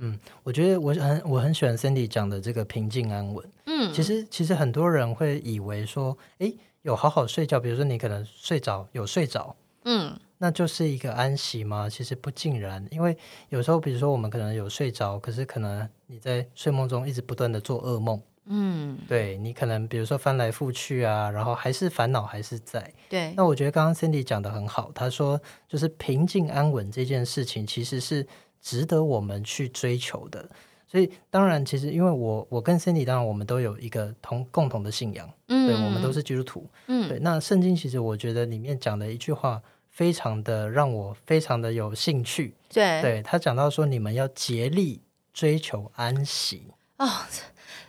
[0.00, 3.44] 嗯，我觉得我很我很喜欢 Cindy 讲的这个平静安稳。
[3.66, 11.88] 嗯，其实其实很多人会以为说，诶，有好好睡觉，比如说你可能睡着有睡着，嗯那就是一个安息吗？
[11.88, 13.16] 其实不尽然，因为
[13.48, 22.92] 有时候比如说我们可能有睡着，可是可能你在睡梦中一直不断的做噩梦，嗯，对你可能比如说翻来覆去啊，然后还是烦恼还是在。
[23.08, 28.26] 对，那我觉得刚刚 Cindy 讲的很好，他说就是平静安稳这件事情其实是
[28.66, 30.44] 值得我们去追求的。
[30.88, 36.68] 所以当然，其实因为我我跟 Cindy 当然我们都有一个同共同的信仰，嗯对我们都是基督徒。
[36.88, 42.54] 嗯对，那圣经其实我觉得里面讲的一句话非常的让我非常的有兴趣。
[42.72, 45.00] 对对他讲到说，你们要竭力
[45.32, 46.68] 追求安息。
[46.98, 47.08] 哦，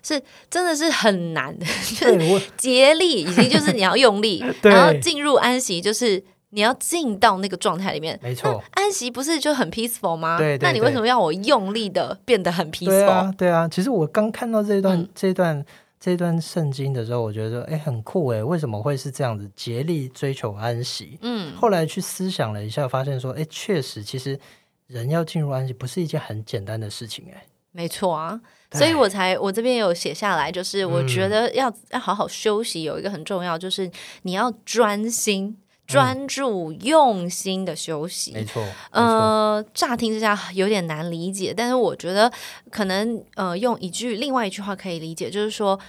[0.04, 1.66] 是真的是很难的，
[2.00, 6.24] 对我竭力已经就是你要用力， 然后进入安息就是。
[6.50, 10.38] 你要进到那个状态里面，没错安息不是就很 peaceful 吗？
[10.38, 12.86] 对对对那你为什么要我用力的变得很 peaceful？
[12.86, 13.68] 对啊，对啊。
[13.68, 15.66] 其实我刚看到这一段、嗯这一段
[16.00, 19.50] 这段圣经的时候，我觉得哎很酷哎，为什么会是这样子？
[19.56, 21.18] 竭力追求安息。
[21.22, 24.40] 嗯，后来去思想了一下，发现说，哎，确实，其实
[24.86, 27.44] 人要进入安息不是一件很简单的事情哎。
[27.72, 28.40] 没错啊，
[28.72, 33.92] 所以我才我这边有写下来，就是我觉嗯得要、要好好休息，有一个很重要，就是
[34.22, 35.58] 你要专心、
[35.88, 38.34] 专注、用心的休息。
[38.34, 42.32] 没错，呃，乍听之下有点难理解，但是我觉得
[42.70, 45.80] 可能呃，用一句另外一句话可以理解，就是说。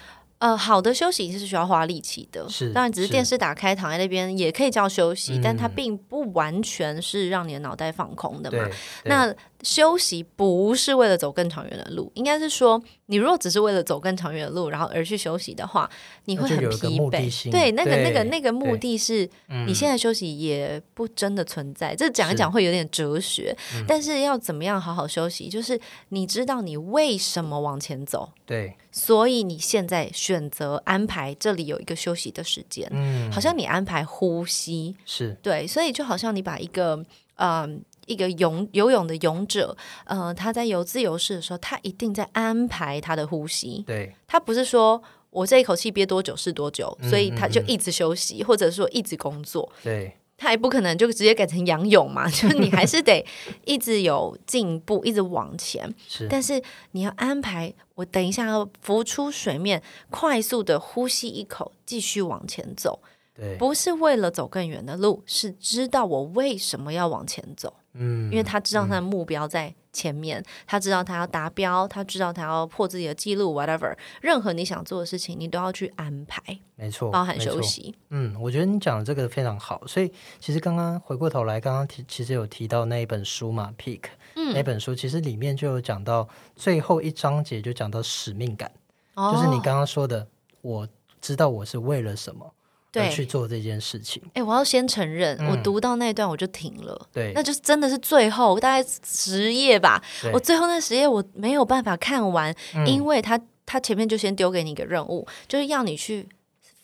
[0.41, 8.65] 呃，好的休息是需要花力气的，是当然只是是电视打开躺在那边也可以叫休息，但它嗯并不完全是让你的脑袋放空的嘛。
[9.07, 9.35] 那
[9.69, 15.89] 休息不是为了走更长远的路，应该是说，你如果只是为了走更长远的路，然后而去休息的话，
[16.25, 17.51] 你会很疲惫。
[17.51, 21.95] 对，那个那个那个目的是，嗯你现在休息也不真的存在。
[21.95, 23.85] 这讲一讲会有点哲学，嗯。
[23.87, 35.37] 但是要怎么样好好休息，就是你知道你为什么往前走，对，所以你现在选择安排这里有一个休息的时间，嗯，好像你安排呼吸，是。
[35.43, 37.05] 对，所以就好像你把一个
[37.37, 37.83] 嗯。
[38.09, 43.85] 一个泳游泳的泳者，呃，他在游自由式的时候，他一定在安排他的呼吸。
[43.87, 45.01] 对，他不是说
[45.31, 49.71] 我这一口气憋多久是多久，嗯所以他就一直休息，或者说一直工作。
[49.83, 53.25] 对，他也不可能就直接改成仰泳嘛， 就是你还是得
[53.65, 55.95] 一直有进步，一直往前。
[56.09, 63.01] 是，但是你要安排，我等一下要浮出水面，快速的呼吸一口，继续往前走。
[63.35, 76.41] 对，不是为了走更远的路，是知道我为什么要往前走，嗯，因为他知道他的目标在前面，他知道他要达标，他知道他要破自己的记录，whatever，任何你想做的事情，你都要去安排，
[76.77, 77.95] 没错，包含休息。
[78.11, 84.01] 嗯，我觉得你讲的这个非常好，所以其实刚刚回过头来，刚刚提其实有提到那一本书嘛，《Peak》
[84.35, 88.71] 那嗯，本书，其实里面就有讲到最后一章节就讲到使命感，
[89.15, 90.29] 哦就是你刚刚说的，
[90.63, 90.89] 我
[91.21, 92.55] 知道我是为了什么
[92.95, 93.27] 而去。
[93.27, 100.03] 做这件事情，哎、我要先承认，嗯我读到那一段我就停了，对那，就是真的是最后大概十页吧。
[100.33, 106.27] 我最后那十页我没有办法看完，嗯因为他他前面就先丢给你一个任务，就是要你去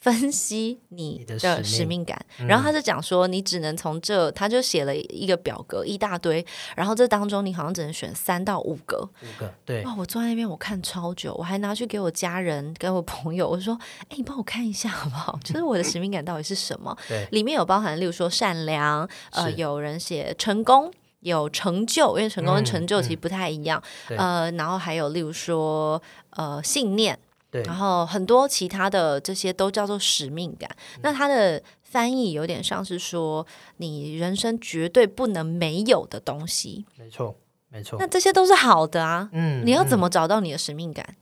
[0.05, 2.05] 分析你你的的使命。
[2.05, 2.23] 感。
[2.39, 2.47] 嗯。
[2.47, 6.45] 然后他就讲说，你只能从这，他就写了一个表格一大堆，
[6.77, 8.99] 然后这当中你好像只能选三到五个。
[9.23, 13.79] 五个，对，哇，我坐在那边我看超久，我还拿去给我家人给我朋友，我说，
[14.11, 15.39] 哎，你帮我看一下好不好？
[15.43, 16.95] 就是我的使命感到底是什么？
[17.09, 23.21] 对，里面有包含，例如说善良，呃，有人写成功，有成就，因为成功跟嗯成就其实嗯。
[23.23, 24.17] 不太一样，对。
[24.19, 26.01] 呃，然后还有例如说，
[26.31, 27.19] 呃，信念，
[27.55, 30.69] 对，然后很多其他的这些都叫做使命感。
[30.97, 33.47] 嗯那它的翻译有点像是说，
[33.77, 37.37] 你人生绝对不能没有的东西，没错，
[37.69, 39.29] 没错那，这些都是好的啊。
[39.33, 41.15] 嗯，你要怎嗯么找到你的使命感？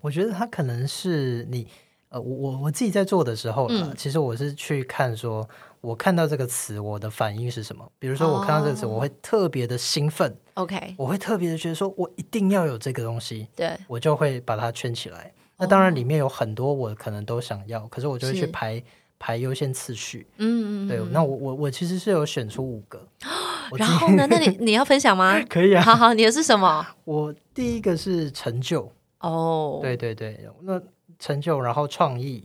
[0.00, 1.66] 我觉得它可能是你，
[2.08, 5.46] 呃，我我我自己在做的时候呢，嗯其实我是去看说，
[5.82, 7.86] 我看到这个词，我的反应是什么。
[7.98, 15.34] 比如说，我看到这个词，哦我会特别的兴奋，OK，我会特别的觉得说，我一定要有这个东西，对，我就会把它圈起来。
[15.58, 18.82] 那当哦然，里面有很多我可能都想要，可是我就会去排
[19.18, 20.26] 排优先次序。
[20.38, 23.06] 嗯嗯，对，嗯那我我我其实是有选出五个，
[23.78, 24.26] 然后呢？
[24.28, 25.40] 那你你要分享吗？
[25.48, 25.82] 可以啊。
[25.82, 26.86] 好好，你的是什么？
[27.04, 28.90] 我第一个是成就，
[29.20, 30.80] 哦，对对对，那
[31.18, 32.44] 成就，然后创意，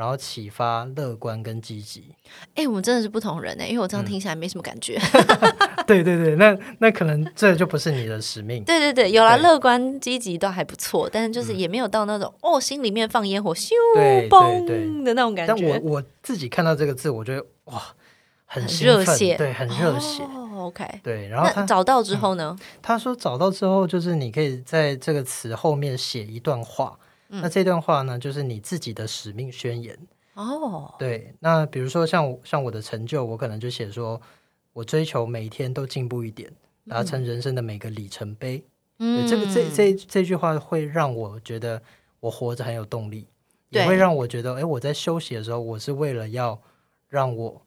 [0.00, 2.14] 然后启发、乐观跟积极。
[2.54, 4.98] 哎、我们真的是不同人哎、因为我嗯这样听起来没什么感觉。
[5.86, 8.64] 对对对，那那可能这就不是你的使命。
[8.64, 13.72] 对对对，有啦，对乐观积极都还不错，但是就是也没有到那种、哦，心里面放烟火咻
[14.30, 14.64] 嘣
[15.04, 17.82] 的那种感觉但我，我自己看到这个字，我觉得哇，
[18.46, 20.22] 很热血对，很热血。
[20.22, 20.86] 哦，OK。
[21.02, 22.56] 对，然后他找到之后呢？
[22.80, 26.98] 他说找到之后，就是你可以在这个词后面写一段话。
[27.30, 29.98] 嗯那这段话呢，就是你自己的使命宣言。
[30.34, 34.20] 哦，对，那比如说像像我的成就，我可能就写说，
[34.72, 36.50] 我追求每天都进步一点，
[36.88, 38.62] 达成人生的每个里程碑。
[38.98, 41.82] 嗯，这个这这这句话会让我觉得
[42.20, 43.26] 我活着很有动力，
[43.70, 46.60] 也会让我觉得，哎，我在休息的时候，我是为了要
[47.08, 47.62] 让我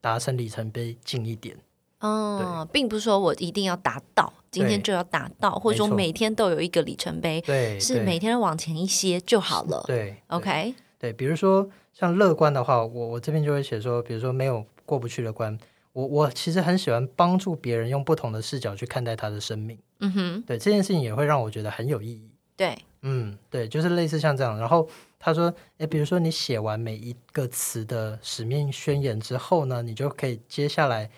[0.00, 1.56] 达成里程碑近一点。
[2.02, 9.82] 嗯，并不是说我一定要达到，今天就要达到，或者说每天都有一个里程碑，对，是每天往前一些就好了。
[9.86, 15.56] 对对 OK，对，比如说像乐观的话，我我这边就会写说，比如说没有过不去的关，
[15.92, 19.78] 我我其实很喜欢帮助别人用不同的视角去看待他的生命。
[20.00, 22.28] 嗯哼，对这件事情也会让我觉得很有意义。
[22.56, 24.58] 对，嗯，对，就是类似像这样。
[24.58, 24.88] 然后
[25.18, 31.08] 他说，诶，比如说你写完每一个词的使命宣言之后呢，你就可以接下来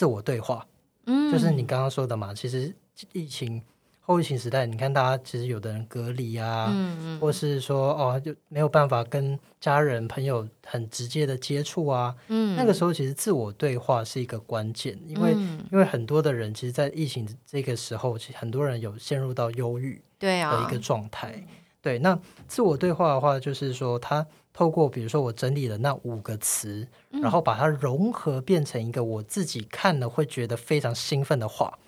[0.00, 0.66] 自我对话，
[1.04, 2.32] 嗯，就是你刚刚说的嘛。
[2.32, 2.74] 其实
[3.12, 3.62] 疫情
[4.00, 21.46] 后疫情时代，你看大家其实有的人隔离啊，嗯嗯，或是说哦就没有办法跟家人朋友很直接的接触啊，嗯那个时候其实自我对话是一个关键，因为、嗯因为很多的人其实，在疫情这个时候，其实很多人有陷入到忧郁的对啊一个，状态。
[21.82, 31.78] 对，那自我对话的话，就是说他透过比如说我整理了那五个词，嗯然后把它融合变成一个我自己看了会觉得非常兴奋的话。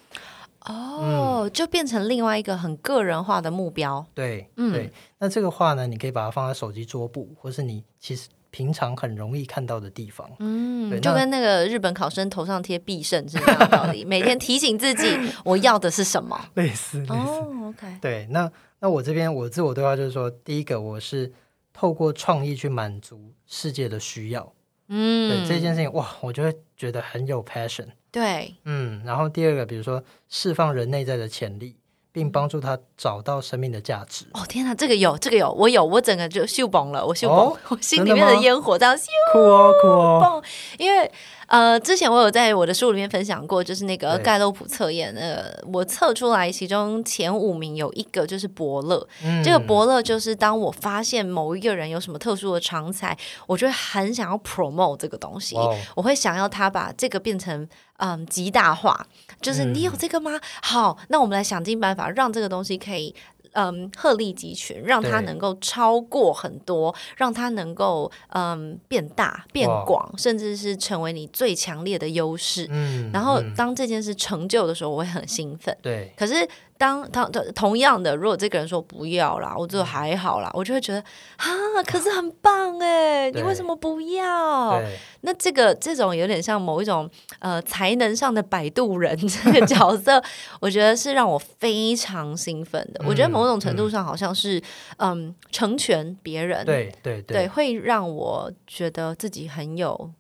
[0.65, 4.07] 哦，就变成另外一个很个人化的目标。
[4.15, 4.93] 对，嗯对。
[5.19, 10.31] 那这个话呢，你可以把它放在手机桌布，或是你其实平常很容易看到的地方。
[10.39, 16.41] 嗯，就跟那个日本考生头上贴必胜是一样的道理， 每天提醒自己我要的是什么。
[16.55, 17.13] 类似，类似。
[17.13, 18.49] 哦，OK，对，那
[18.79, 21.33] 那我这边我自我对话就是说，第一个我是
[21.73, 24.53] 透过创意去满足世界的需要。
[24.89, 27.87] 嗯，对这件事情，哇，我就会觉得很有 passion。
[28.11, 31.77] 对，嗯，然后第二个，比如说释放人内在的潜力，
[32.13, 34.27] 并帮助他找到生命的价值。
[34.35, 40.45] 哦天哪，这个有，这个有，我有，我整个就秀崩了，我秀崩，哦 我心里面的烟火这样咻酷哦，酷哦，
[40.79, 41.11] 因为
[41.53, 53.15] 呃，之前我有在我的书里面分享过，就是那个盖洛普测验，呃，我测出来其中前五名有一个就是伯乐，嗯这个伯乐就是当我发现某一个人有什么特殊的长才，
[53.47, 59.07] 我就会很想要 promote 这个东西，哦我会想要他把这个变成嗯极大化，
[59.43, 60.41] 就是嗯你有这个吗？
[60.63, 63.15] 好，那我们来想尽办法让这个东西可以。
[63.53, 72.67] 嗯，鹤立鸡群，让它能够超过很多，让它能够嗯变大、变广，甚至是成为你最强烈的优势。
[72.71, 75.77] 嗯然后嗯当这件事成就的时候，我会很兴奋。
[75.83, 76.49] 对，可是
[76.83, 80.99] 当当同同样的，如果这个人说不要啦，我就还好啦，我就会觉得
[81.37, 81.47] 啊，
[81.87, 84.83] 可是很棒哎， 你为什么不要？
[85.21, 87.09] 那这个这种有点像某一种
[87.39, 90.21] 呃才能上的摆渡人 这个角色，
[90.61, 93.05] 我觉得是让我非常兴奋的。
[93.07, 94.61] 我觉得某种程度上好像是
[94.97, 95.33] 嗯。
[95.53, 100.11] 成全别人，对，对，对，会让我觉得自己很有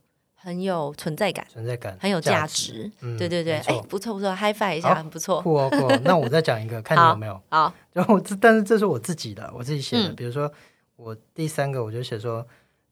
[0.42, 2.90] 很有存在感，存在感，很有价值。
[3.00, 5.40] 嗯对对对，哎不错不错，high five 一下，很不错。
[5.40, 6.00] 酷哦，酷哦。
[6.02, 7.40] 那我再讲一个， 看你有没有。
[7.48, 10.08] 好， 然后这，但是这是我自己的，我自己写的。
[10.08, 10.52] 嗯比如说，
[10.96, 12.44] 我第三个我就写说，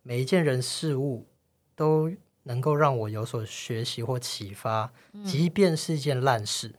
[0.02, 1.26] 每一件人事物
[1.74, 2.08] 都
[2.44, 4.92] 能够让我有所学习或启发，
[5.24, 6.74] 即便是一件烂事。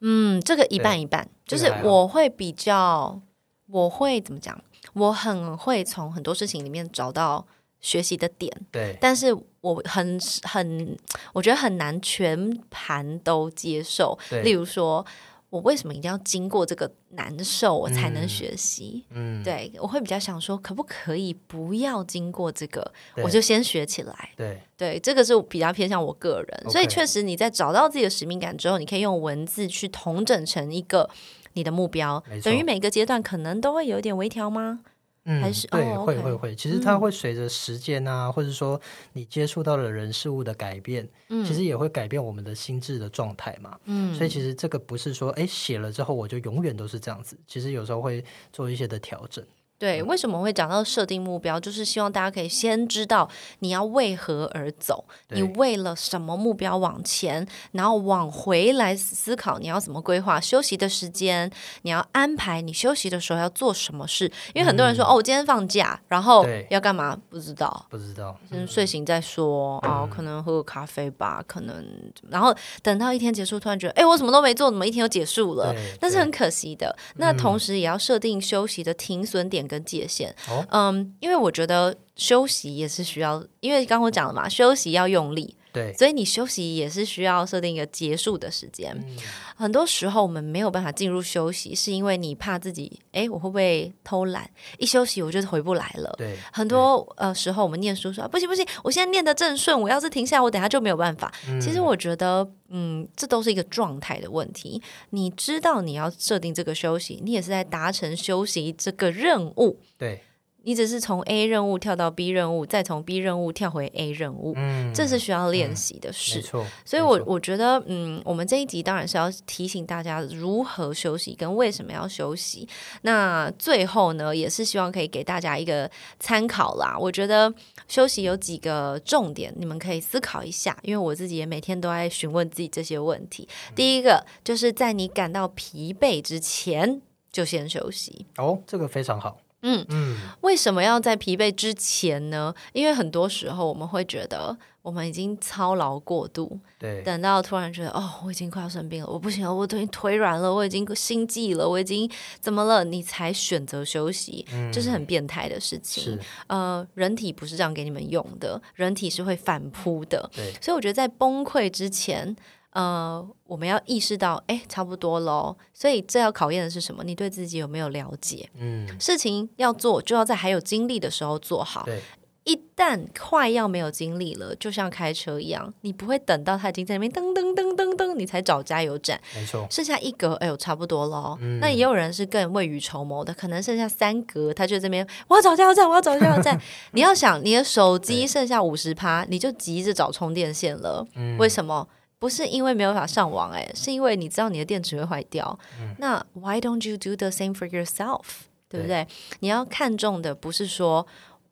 [0.00, 3.20] 嗯，这个一半一半，就是我会比较，
[3.66, 4.62] 我会怎么讲？
[4.94, 7.46] 我很会从很多事情里面找到
[7.80, 10.96] 学习的点，对，但是我很很，
[11.32, 14.18] 我觉得很难全盘都接受。
[14.28, 14.42] 对。
[14.42, 15.04] 例如说，
[15.50, 18.28] 我为什么一定要经过这个难受，我才能嗯。
[18.28, 19.04] 学习？
[19.10, 22.92] 嗯，对，我会比较想说，可不可以不要经过这个，
[23.22, 24.30] 我就先学起来。
[24.36, 26.70] 对，对，这个是比较偏向我个人。
[26.70, 31.10] 所以确实你在找到自己的使命感之后，你可以用文字去统整成一个
[31.54, 34.80] 你的目标等于每个阶段可能都会有一点微调吗？
[35.24, 36.54] 嗯，还是对，哦会会会。
[36.56, 38.80] 其实它嗯会随着时间啊，或者说
[39.12, 43.78] 你接触到的人事物的改变，嗯，其实也会改变我们的心智的状态嘛。
[43.84, 47.38] 嗯，所以其实这个不是说，哎，写了之后我就永远都是这样子。
[47.46, 49.44] 其实有时候会做一些的调整。
[49.80, 51.58] 对，为什么会讲到设定目标？
[51.58, 53.26] 就是希望大家可以先知道
[53.60, 61.50] 你要为何而走，你为了什么目标往前，然后往回来思考你要怎么规划休息的时间，
[61.80, 64.30] 你要安排你休息的时候要做什么事。
[64.52, 67.18] 因为很多人说、哦，我今天放假，然后要干嘛？
[67.30, 67.86] 不知道。
[67.88, 71.82] 不知道，先睡醒再说啊、可能喝个咖啡吧，可能，
[72.28, 75.74] 然后等到一天结束，突然觉得，哎，我什么都没做，怎么一天就结束了？
[76.02, 76.94] 那是很可惜的。
[77.16, 80.34] 那同时也要设定休息的停损点跟界限。
[80.48, 88.96] 哦嗯，因为我觉得休息也是需要，因为刚刚我讲了嘛，休息要用力，对，所以你休息也是需要设定一个结束的时间。
[88.96, 89.16] 嗯
[89.60, 94.50] 很多时候我们没有办法进入休息，是因为你怕自己，哎，我会不会偷懒？
[94.78, 96.10] 一休息我就回不来了。
[96.16, 101.30] 对，很多呃时候，我们念书说、啊不行不行，我现在念的正顺，我要是停下来，我等下就没有办法。
[101.46, 104.80] 嗯其实我觉得，嗯，这都是一个状态的问题。
[105.10, 109.78] 你知道你要设定这个休息，你也是在达成休息这个任务。
[109.98, 110.22] 对，
[110.62, 116.42] 你只是从 A 任务跳到 B 任务，再从 B 任务跳回 A 任务，嗯，这是需要练习的事。
[116.84, 122.68] 所以我，我觉得，嗯，我们这一集当然是要提醒大家如何休息，跟为什么要休息。
[123.02, 126.96] 那最后呢，也是希望可以给大家一个参考啦。
[126.98, 127.52] 我觉得
[127.88, 133.48] 休息有几个重点，你们可以思考一下，因为我自己也每天都在询问自己这些问题。
[133.74, 137.00] 第一个就是在你感到疲惫之前，
[137.32, 138.26] 就先休息。
[138.36, 139.38] 哦，这个非常好。
[139.62, 142.54] 嗯嗯，为什么要在疲惫之前呢？
[142.72, 152.82] 因为很多时候我们会觉得我们已经操劳过度，对，等到突然觉得哦，我已经快要生病了，我不行了，我已经腿软了，我已经心悸了，我已经怎么了？
[152.84, 156.02] 你才选择休息，这是很变态的事情。
[156.04, 160.30] 是，呃，人体不是这样给你们用的，人体是会反扑的。
[160.34, 162.34] 对，所以我觉得在崩溃之前，
[162.72, 165.56] 呃，我们要意识到，哎，差不多喽。
[165.74, 167.02] 所以这要考验的是什么？
[167.02, 168.48] 你对自己有没有了解？
[168.56, 171.82] 嗯，事情要做，就要在还有精力的时候做好。
[171.84, 172.00] 对，
[172.44, 179.20] 一旦快要没有精力了，就像开车一样，你不会等到它已经在那边噔噔噔噔噔，你才找加油站。
[179.34, 181.36] 没错，剩下一格，哎呦，差不多喽。
[181.40, 186.58] 嗯那也有人是更未雨绸缪的，可能剩下三格，他就这边我要找加油站，我要找加油站。
[186.92, 191.04] 你要想，你的手机剩下五十趴，你就急着找充电线了。
[191.16, 191.86] 嗯为什么？
[192.20, 195.58] 不是因为没有办法上网、哎，是因为你知道你的电池会坏掉。
[195.80, 198.22] 嗯那 Why don't you do the same for yourself？
[198.68, 199.08] 对不对？
[199.40, 201.04] 你要看重的不是说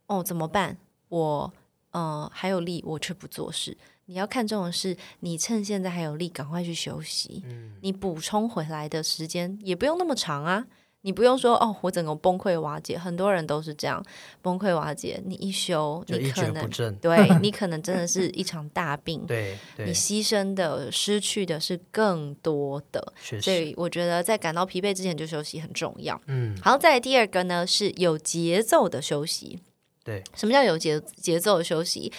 [0.07, 0.77] 哦怎么办，
[1.09, 1.53] 我
[1.91, 3.77] 呃还有力，我却不做事。
[4.05, 7.43] 你要看重的是，你趁现在还有力，赶快去休息。
[7.47, 10.67] 嗯你补充回来的时间也不用那么长啊。
[11.03, 14.05] 你不用说哦，我整个崩溃瓦解，很多人都是这样
[14.43, 15.23] 崩溃瓦解。
[15.25, 23.13] 你一休，你可能蹶不振，对你可能真的是一场大病，对对，你牺牲的、失去的是更多的。
[23.41, 26.21] 所以我觉得在感到疲惫之前就休息很重要。
[26.27, 29.61] 嗯，好，再来第二个呢是有节奏的休息。
[30.05, 32.13] 对，什么叫有节节奏的休息？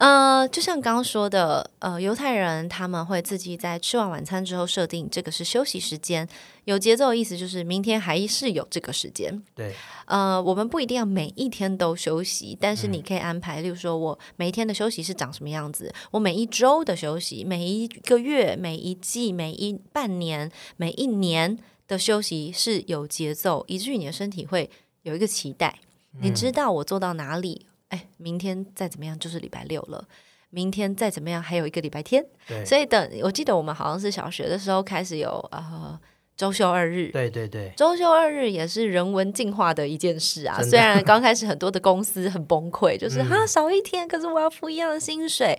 [0.00, 6.26] 呃，就像刚刚说的，呃，犹太人他们会自己在吃完晚餐之后设定这个是休息时间。
[6.64, 9.42] 有节奏的意思就是明天还是有这个时间。
[9.54, 9.74] 对，
[10.06, 24.70] 呃，我们不一定要每一天都休息，但是你可以安排，例如说我每一天的休息是长什么样子，我每一周的休息，每一个月、每一季、每一半年、每一年的休息是有节奏，以至于你的身体会
[25.02, 25.78] 有一个期待，
[26.22, 30.04] 你知道我做到哪里，哎，明天再怎么样就是礼拜六了。
[30.52, 35.96] 明天再怎么样，还有一个礼拜天，对，所以等我记得我们好像是小学的时候开始有呃
[36.36, 40.60] 周休二日，对对对，周休二日也是人文进化的一件事啊。
[40.60, 45.56] 虽然刚开始很多的公司很崩溃，就 是嗯哈、少一天，可是我要付一样的薪水。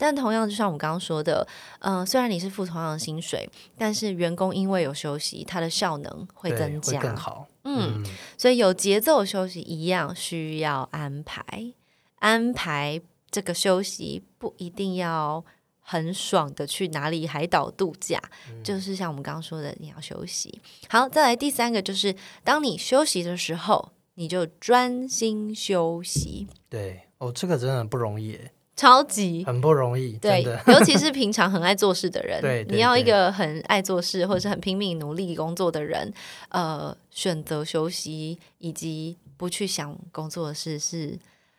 [0.00, 1.44] 但同样，就像我们刚刚说的，
[1.80, 7.00] 嗯、虽然你是付同样的薪水，但是员工因为有休息，他的效能会增加。
[7.00, 7.44] 更好，
[7.76, 8.04] 嗯，嗯，
[8.36, 11.42] 所以有节奏休息一样需要安排，
[12.20, 13.00] 安排
[13.30, 15.44] 这个休息不一定要
[15.80, 18.20] 很爽的去哪里海岛度假，
[18.62, 20.60] 就是像我们刚刚说的，你要休息。
[20.88, 22.14] 好，再来第三个就是，
[22.44, 29.44] 当你休息的时候，你就专心休息，对，哦，这个真的很不容易耶，超级。
[29.44, 36.12] 很不容易，对，， 尤其是平常很爱做事的人，你要一对个很爱做事或者是很拼命努力工作的人，
[36.50, 41.18] 呃，选择休息以及不去想工作的事是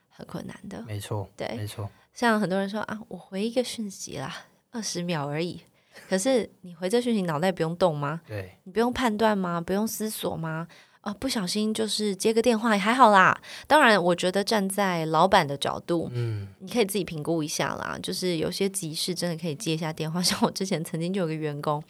[0.10, 0.82] 很困难的。
[0.88, 5.62] 没错，对没错，像很多人说啊，我回一个讯息啦，二十秒而已。
[6.08, 8.22] 可是你回这讯息，脑袋不用动吗？
[8.26, 9.60] 对，你不用判断吗？
[9.60, 10.66] 不用思索吗？
[11.10, 13.36] 啊、不小心就是接个电话也还好啦。
[13.66, 17.98] 当然，我觉得站在老板的角度，嗯，你可以自己评估一下啦。
[18.02, 20.22] 就是有些急事真的可以接一下电话。
[20.24, 21.84] 像我之前曾经就有个员工，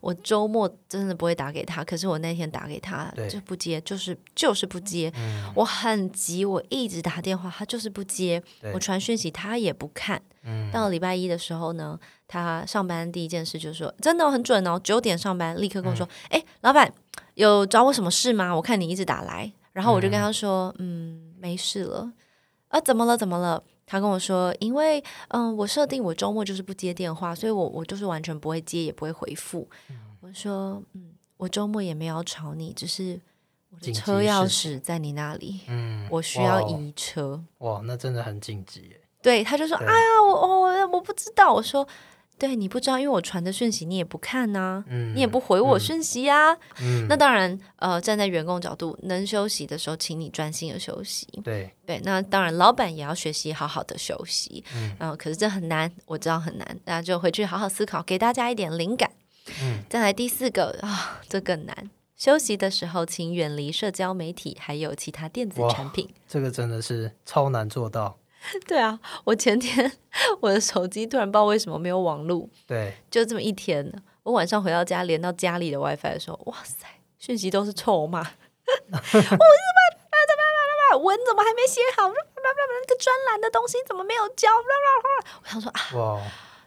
[0.00, 5.12] 我周末真的不会打给他，可是我那天打给他就不接，就是就是不接。
[5.16, 8.42] 嗯我很急，我一直打电话，他就是不接。
[8.72, 10.20] 我传讯息，他也不看。
[10.44, 16.92] 嗯，到礼拜一的时候呢，他上班第一件事就是说，真的、哦、很准哦，九点上班，立刻跟我说，哎、老板
[17.34, 18.54] 有找我什么事吗？
[18.54, 22.12] 我看你一直打来，然后我就跟他说，嗯，没事了。
[22.68, 23.16] 啊，怎么了？
[23.16, 23.62] 怎么了？
[23.86, 29.68] 他跟我说，因为嗯，我设定我周末就是不接电话，所以我我就是完全不会接，也不会回复。
[30.20, 33.20] 我说，嗯，我周末也没有要吵你，只是
[33.70, 37.42] 我的车钥匙在你那里，嗯，我需要移车。
[37.58, 41.86] 哇，那真的很紧急耶，对，他就说：“哎呀，我我我不知道。”我说
[42.38, 46.52] ：“对你不知道，因为我传的讯息你也不看呐、嗯，你也不回我嗯讯息啊。
[46.82, 51.26] 嗯，那当然，呃，站在员工角度，能休息的时候，请你专心的休息。
[51.44, 54.64] 对，对，那当然，老板也要学习好好的休息。
[54.74, 59.10] 嗯嗯、可是这很难，我知道很难，大家就回去好好思考，给大家一点灵感。
[59.62, 61.90] 嗯，再来第四个啊，这更难。
[62.16, 66.08] 休息的时候，请远离社交媒体，还有其他电子产品。
[66.28, 68.16] 这个真的是超难做到，
[68.66, 69.90] 对啊，我前天
[70.40, 73.92] 我的手机突然不知道为什么没有网路，对，就这么一天，
[74.22, 76.86] 我晚上回到家连到家里的 WiFi 的时候，哇塞，
[77.18, 79.38] 讯息都是臭骂， 我是怎么怎么
[80.28, 80.34] 怎
[80.92, 82.08] 么文怎么还没写好？
[82.08, 84.48] 那个专栏的东西怎么没有交？
[85.42, 86.20] 我想说啊，哇，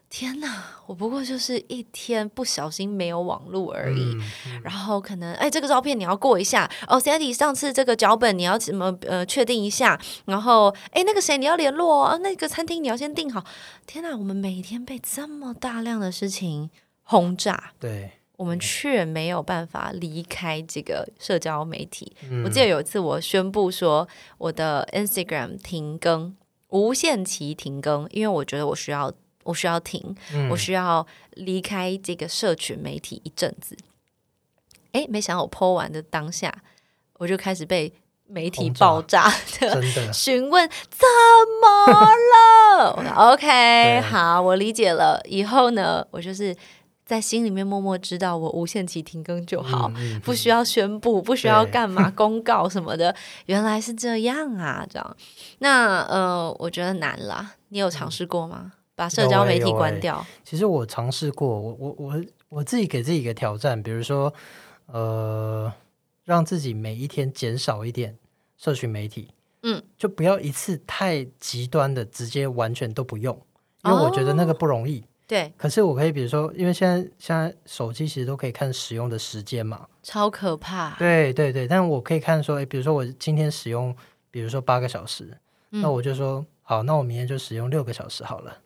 [0.09, 4.15] 天哪，我不过就是一天不小心没有网络而已。
[4.45, 9.99] 嗯然后可能哎，这个照片你要过一下哦，Sandy 上次这个脚本你要怎么呃确定一下？
[10.25, 13.43] 然后哎，那个谁你要联络哦，那个餐厅你要先订好。
[13.85, 16.69] 天哪，我们每天被这么大量的事情
[17.03, 22.15] 轰炸，对，我们却没有办法离开这个社交媒体。
[22.29, 26.35] 嗯我记得有一次我宣布说我的 Instagram 停更，
[26.69, 29.11] 无限期停更，因为我觉得我需要
[29.47, 33.75] 我需要停，嗯我需要离开这个社群媒体一阵子。
[34.91, 36.53] 诶，没想到我 PO 完的当下，
[37.17, 37.91] 我就开始被
[38.27, 39.81] 媒体爆炸的
[40.13, 41.07] 询问怎
[41.61, 43.31] 么了我？
[43.33, 45.21] OK，好，我理解了。
[45.25, 46.55] 以后呢，我就是
[47.05, 49.91] 在心里面默默知道，我无限期停更就好，
[50.23, 53.15] 不需要宣布，不需要干嘛公告什么的。
[53.45, 55.17] 原来是这样啊，这样。
[55.59, 57.53] 那呃，我觉得难了。
[57.69, 58.73] 你有尝试过吗？
[58.97, 60.25] 把社交媒体有欸欸关掉？
[60.43, 64.33] 其实我尝试过，我我我我自己给自己一个挑战，比如说，
[64.87, 65.71] 呃，
[66.25, 68.17] 让自己每一天减少一点
[68.57, 69.29] 社群媒体，
[69.61, 73.39] 嗯，就不要一次太极端的直接完全都不用，
[73.83, 75.03] 因为我觉得那个不容易。
[75.27, 80.95] 对，可是我可以，比如说，因为现在现在手机其实都可以看使用的时间嘛，超可怕。
[80.97, 83.95] 对对对，但我可以看说，诶，比如说我今天使用，
[84.31, 85.37] 比如说八个小时，
[85.69, 88.57] 嗯那我就说好，那我明天就使用六个小时好了。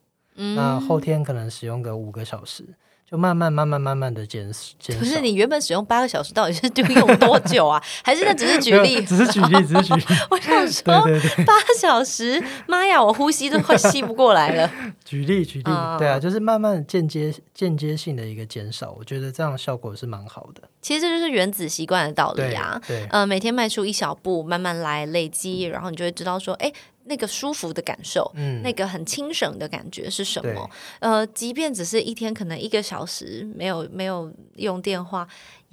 [0.43, 2.65] 嗯那后天可能使用个五个小时，
[3.09, 4.99] 就慢慢慢慢慢慢的减减少。
[4.99, 7.81] 可是你原本使用八个小时，到底是就用多久啊？
[8.03, 9.03] 还是那只是举例？
[9.05, 10.03] 只是举例，只是举例。
[10.31, 10.65] 我想
[11.05, 14.71] 对说，八小时，妈呀，我呼吸都快吸不过来了。
[15.05, 20.61] 举例举例，嗯对啊，就是慢慢间接间接性的一个减少，我觉得这样效果是蛮好的。
[20.81, 22.81] 其实这就是原子习惯的道理对啊。
[22.87, 26.71] 对，呃，每天迈出一小步，慢慢来累积，然后你就会知道说，哎，
[27.05, 30.69] 那个舒服的感受，嗯，那个很清省的感觉是什么？
[30.99, 35.27] 呃，即便只是一天可能一个小时没有没有用电话，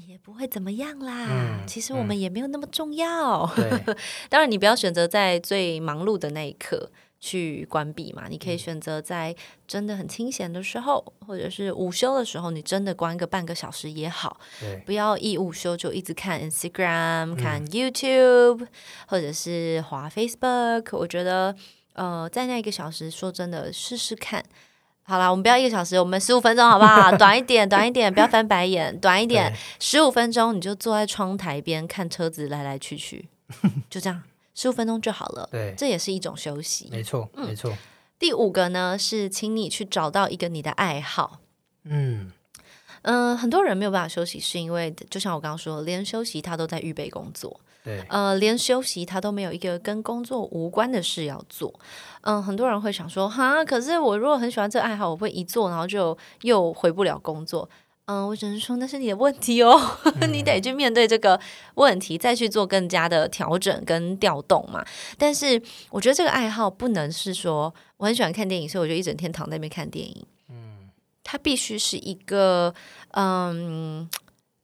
[0.08, 1.26] 也不会怎么样啦。
[1.30, 3.46] 嗯其实我们也没有那么重要。
[3.54, 3.68] 对
[4.30, 6.90] 当然，你不要选择在最忙碌的那一刻
[7.20, 9.34] 去关闭嘛，你可以嗯选择在
[9.66, 18.66] 真的很清闲的时候，或者是午休的时候，你真的关个半个小时也好，对不要一午休就一直看 Instagram、看嗯 YouTube，
[19.08, 20.96] 或者是滑 Facebook。
[20.96, 21.54] 我觉得，
[21.94, 24.44] 呃，在那一个小时，说真的，试试看。
[25.02, 27.10] 好啦，我们不要一个小时，我们十五分钟好不好？
[27.16, 29.50] 短一点，短一点，不要翻白眼，短一点，
[29.80, 33.26] 十五分钟你就坐在窗台边看车子来来去去，
[33.88, 34.22] 就这样，
[34.58, 35.48] 十五分钟就好了。
[35.52, 36.88] 对，这也是一种休息。
[36.90, 37.72] 没错没错。
[38.18, 41.38] 第五个呢，是请你去找到一个你的爱好。
[41.84, 42.32] 嗯，
[43.02, 51.72] 嗯、很多人没有办法休息，是因为就像我刚刚说，连休息他都在预备工作，对，呃，连休息他都没有一个跟工作无关的事要做。
[52.22, 57.70] 嗯、很多人会想说，哈，可是我如果很喜欢这个爱好，我会一做，然后就又回不了工作。
[58.08, 59.78] 嗯，我只能说那是你的问题哦，
[60.32, 61.38] 你得去面对这个
[61.74, 64.82] 问题，再去做更加的调整跟调动嘛。
[65.18, 70.26] 但是我觉得这个爱好不能是说我很喜欢看电影，所以我就一整天躺在那边看电影。
[70.48, 70.88] 嗯，
[71.22, 72.74] 它必须是一个
[73.10, 74.08] 嗯，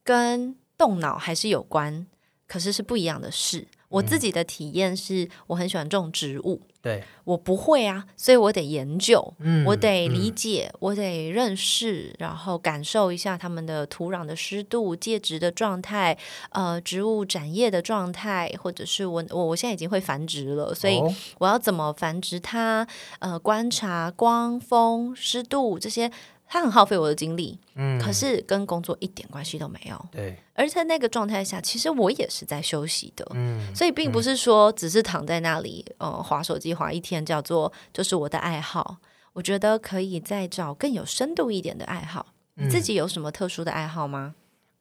[0.03, 2.07] 跟动脑还是有关，
[2.49, 3.68] 可是是不一样的事。
[3.90, 16.18] 我自己的体验是我很喜欢种植物，对，我不会啊，所以我得研究，嗯我得理嗯解，我得认识，然后感受一下它们的土壤的湿度、介质的状态，
[16.51, 22.87] 呃，植物展叶的状态，或者是我我我现在已经会繁殖了，所以哦我要怎么繁殖它？
[23.20, 26.11] 呃，观察光、风、湿度这些，
[26.47, 30.07] 它很耗费我的精力，嗯，可是跟工作一点关系都没有。
[30.11, 33.26] 对，而在那个状态下，其实我也是在休息的。
[33.34, 38.99] 嗯，所以并不是说只是躺在那里，呃，划手机划一天，叫做就是我的爱好。
[39.32, 42.26] 我觉得可以再找更有深度一点的爱好。
[42.55, 44.36] 你自嗯己有什么特殊的爱好吗？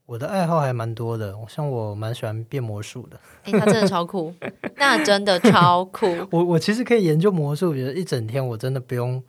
[0.05, 3.18] 我的爱好还蛮多的，像我蛮喜欢变魔术的。
[3.45, 4.32] 诶，他真的超酷，
[4.76, 6.05] 那真的超酷。
[6.30, 9.24] 我我其实可以研究魔术，比如一整天我真的不用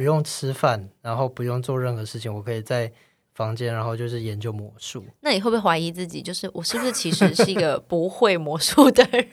[0.00, 2.90] 不用吃饭，然后不用做任何事情，我可以在
[3.34, 5.04] 房间，然后就是研究魔术。
[5.20, 6.22] 那你会不会怀疑自己？
[6.22, 9.30] 就是我是不是其实是一个不会魔术的人？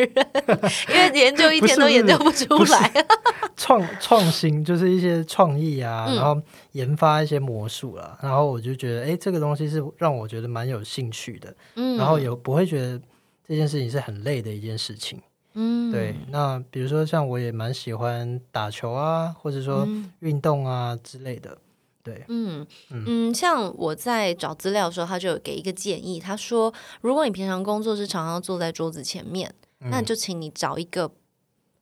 [0.89, 3.05] 因为研究一天都研究不出来。
[3.55, 6.41] 创创新就是一些创意啊，嗯然后
[6.74, 13.01] 研发一些魔术啦，然后我就觉得，哎，这个东西是让我觉得蛮有兴趣的，嗯然后也不会觉得
[13.47, 15.18] 这件事情是很累的一件事情。
[15.60, 21.58] 嗯对，那比如说像我也蛮喜欢打球啊，或者说嗯运动啊之类的。
[22.03, 31.12] 对，嗯嗯嗯，像我在找资料的时候，他就有给一个建议，他说，如果你平常工作是常常坐在桌子前面，嗯那就请你找一个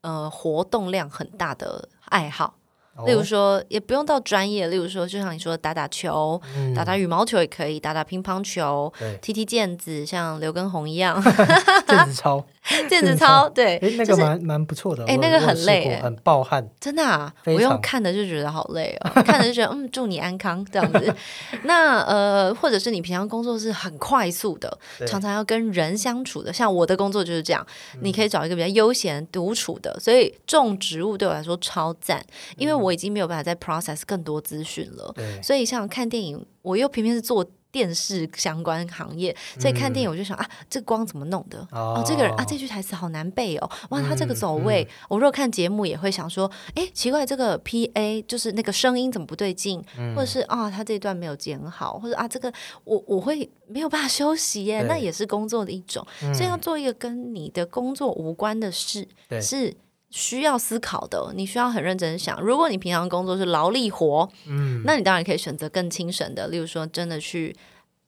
[0.01, 2.55] 呃活动量很大的爱好。
[2.95, 8.91] 哦例如说，也不用到专业，例如说，就像你说打打球，嗯打打羽毛球也可以，打打乒乓球，
[9.21, 11.21] 踢踢毽子，像刘畊宏一样，
[11.87, 12.43] 毽子 操，
[12.89, 21.13] 毽子操，对，哎，那就是个蛮蛮不错的，我诶那个很累很暴汗，真的啊，非常我用看的就觉得好累哦，看的就觉得嗯，祝你安康这样子。
[21.63, 24.77] 那呃，或者是你平常工作是很快速的，
[25.07, 27.65] 常常要跟人相处的，像我的工作就是这样，
[28.01, 32.23] 你可以找一个比较悠闲独处的，所以种植物对我来说超赞，
[32.57, 35.11] 因为我已经没有办法再 process 更多资讯了。
[35.15, 41.59] 对，所以像看电影，我又偏偏是做电视相关行业，所以看电影我就想、啊，这个光怎么弄的？
[41.71, 49.83] 哦，这个人啊，这句台词好难背哦，哇，他这个走位，我如果看节目也会想说，哎，奇怪，这个 P A 就是那个声音怎么不对劲，
[50.15, 52.49] 或者是啊，他这一段没有剪好，或者啊，这个
[52.85, 59.05] 我我会没有办法休息耶，那也是工作的一种，所以要做一个跟你的工作无关的事，
[59.41, 59.75] 是。
[60.09, 62.41] 需要思考的，你需要很认真想。
[62.41, 67.55] 如果你平常工作是劳力活，嗯，那你当然可以选择更轻省的，例如说真的去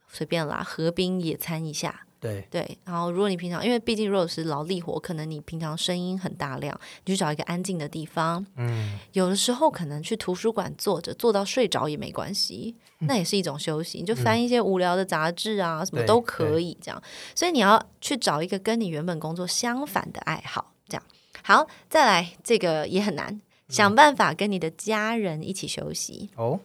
[0.09, 2.03] 随便啦，河滨野餐一下。
[2.19, 8.43] 对，对，然后如果你平常，因为毕竟如果是劳力活，可能你平常声音很大量，你去找一个安静的地方。
[8.55, 13.99] 嗯，有的时候可能去图书馆坐着，坐到睡着也没关系，那也是一种休息。
[13.99, 16.99] 你就翻一些无聊的杂志啊，什么都可以这样。
[17.35, 21.03] 所以你要去找一个跟你原本工作相反的爱好，这样。
[21.47, 23.39] 好，再来这个也很难，
[23.69, 26.29] 想办法跟你的家人一起休息。
[26.35, 26.59] 哦，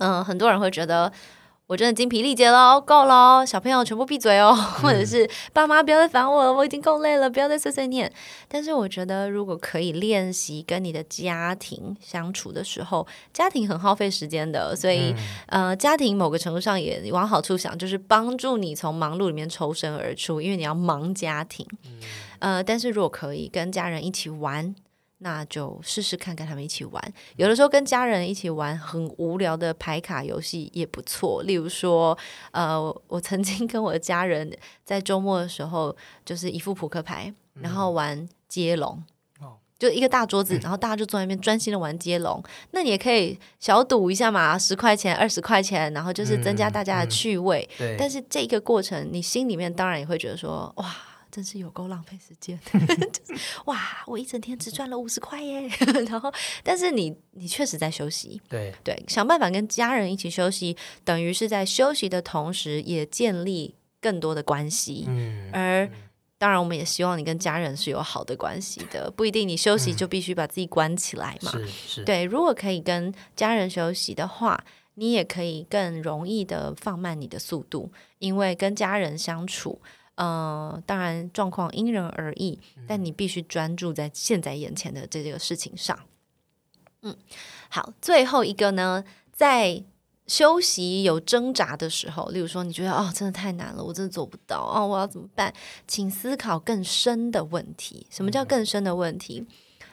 [0.00, 1.12] 嗯，很多人会觉得
[1.68, 4.52] 我真的精疲力竭喽，够喽，小朋友全部闭嘴哦，
[4.82, 8.12] 或者是爸妈不要再烦我了，我已经够累了，不要再碎碎念。
[8.48, 15.14] 但是我觉得，如果可以练习跟你的家庭相处的时候，家庭很耗费时间的，所以、
[15.46, 21.64] 呃，家庭某个程度上也往好处想，就是帮助你从忙碌里面抽身而出，因为你要忙家庭。
[22.40, 24.74] 呃，但是如果可以跟家人一起玩，
[25.18, 27.12] 那就试试看跟他们一起玩。
[27.36, 32.16] 有的时候跟家人一起玩很无聊的牌卡游戏也不错，例如说，
[32.52, 34.50] 呃，我曾经跟我的家人
[34.84, 39.02] 在周末的时候，就是一副扑克牌，然后玩接龙。
[39.40, 42.42] 哦就一个大桌子， 然后大家就坐在那边专心的玩接龙。
[42.72, 47.66] 那你也可以小赌一下嘛，十块钱、二十块钱，然后就是增加大家的趣味。
[47.78, 50.94] 对，但是这个过程，你心里面当然也会觉得说，哇，
[51.30, 52.58] 真是有够浪费时间，
[53.12, 55.68] 就是哇，我一整天只赚了五十块耶。
[56.08, 65.04] 然后，但是你你确实在休息，对，对，想办法跟家人一起休息，等于是在休息的同时，也建立更多的关系。
[65.08, 65.90] 嗯，而
[66.38, 71.52] 当然，我们也希望你跟家人是有好的关系的，不一定你休息就必须把自己关起来嘛。
[71.52, 74.64] 是是，对，如果可以跟家人休息的话，
[74.94, 79.80] 你也可以更容易的放慢你的速度，因为跟家人相处，
[80.20, 85.98] 呃，当然状况因人而异，但你必须专注在现在眼前的这个事情上。
[87.00, 87.16] 嗯，
[87.70, 89.02] 好，最后一个呢，
[89.32, 89.82] 在
[90.26, 95.54] 休息有挣扎的时候，例如说你觉得哦，真的太难了，我真的做不到哦，我要怎么办？
[95.88, 98.06] 请思考更深的问题。
[98.10, 99.46] 什么叫更深的问题？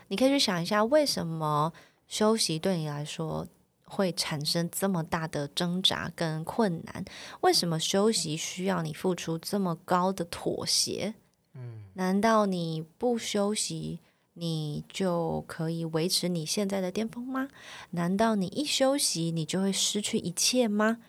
[0.10, 1.72] 你可以去想一下，为什么
[2.06, 3.48] 休息对你来说
[3.90, 7.04] 会产生这么大的挣扎跟困难？
[7.42, 11.16] 为什么休息需要你付出这么高的妥协？
[11.54, 14.00] 嗯，难道你不休息，
[14.34, 17.48] 你就可以维持你现在的巅峰吗？
[17.92, 21.00] 难道你一休息，你就会失去一切吗？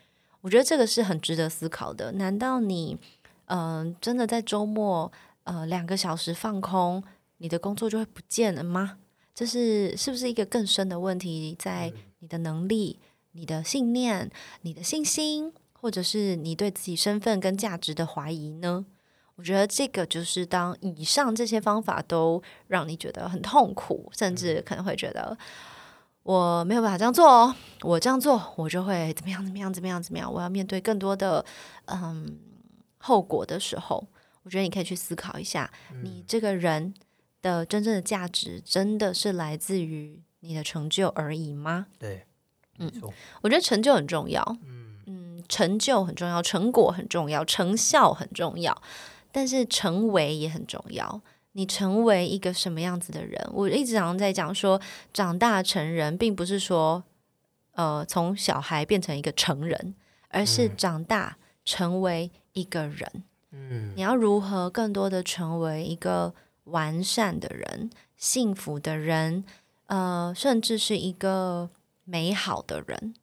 [0.40, 2.12] 我觉得这个是很值得思考的。
[2.12, 2.96] 难道你，
[3.46, 5.10] 嗯、真的在周末，
[5.42, 7.02] 呃，两个小时放空，
[7.38, 8.98] 你的工作就会不见了吗？
[9.34, 12.98] 这是是不是一个更深的问题，在你的能力、
[13.32, 14.30] 你的信念、
[14.62, 18.84] 你的信心，或者是你对自己身份跟价值的怀疑呢？
[19.36, 25.38] 我觉得这个就是当以上这些方法都让你觉得很痛苦，甚至可能会觉得
[26.24, 31.44] 我没有办法这样做哦，我这样做我就会怎么样怎么样怎么样怎么样，我要面对更多的
[31.84, 32.36] 嗯
[32.98, 34.04] 后果的时候，
[34.42, 35.70] 我觉得你可以去思考一下，
[36.02, 36.92] 你这个人
[37.40, 41.86] 的真正的价值真的是来自于你的成就而已吗？
[41.98, 42.24] 对，
[42.78, 42.90] 嗯，
[43.42, 44.56] 我觉得成就很重要，
[45.06, 48.82] 嗯成就很重要，成果很重要，成效很重要，
[49.32, 51.20] 但是成为也很重要。
[51.52, 53.48] 你成为一个什么样子的人？
[53.52, 54.80] 我一直常常在讲说，
[55.12, 57.02] 长大成人，并不是说，
[57.72, 59.94] 呃，从小孩变成一个成人，
[60.28, 63.24] 而是长大成为一个人。
[63.50, 66.34] 嗯，你要如何更多的成为一个
[66.64, 69.44] 完善的人、幸福的人，
[69.88, 71.68] 呃，甚至是一个
[72.04, 73.14] 美好的人？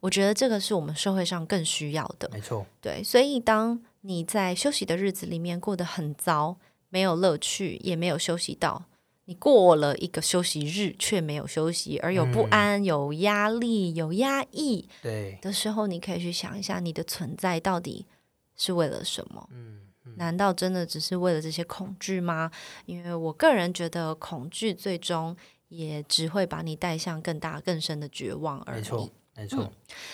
[0.00, 2.30] 我觉得这个是我们社会上更需要的。
[2.32, 6.56] 没错，对，所以当你在休息的日子里面过得很糟，
[6.88, 8.84] 没有乐趣，也没有休息到，
[9.24, 18.06] 你过了一个休息日却没有休息，而有不嗯安、有压力、有压抑对，的时候，你可以去想一下，你的存在到底
[18.56, 19.48] 是为了什么？
[19.52, 22.50] 嗯嗯难道真的只是为了这些恐惧吗？
[22.86, 25.36] 因为我个人觉得，恐惧最终
[25.68, 28.78] 也只会把你带向更大、更深的绝望而已。
[28.78, 29.70] 没错没错，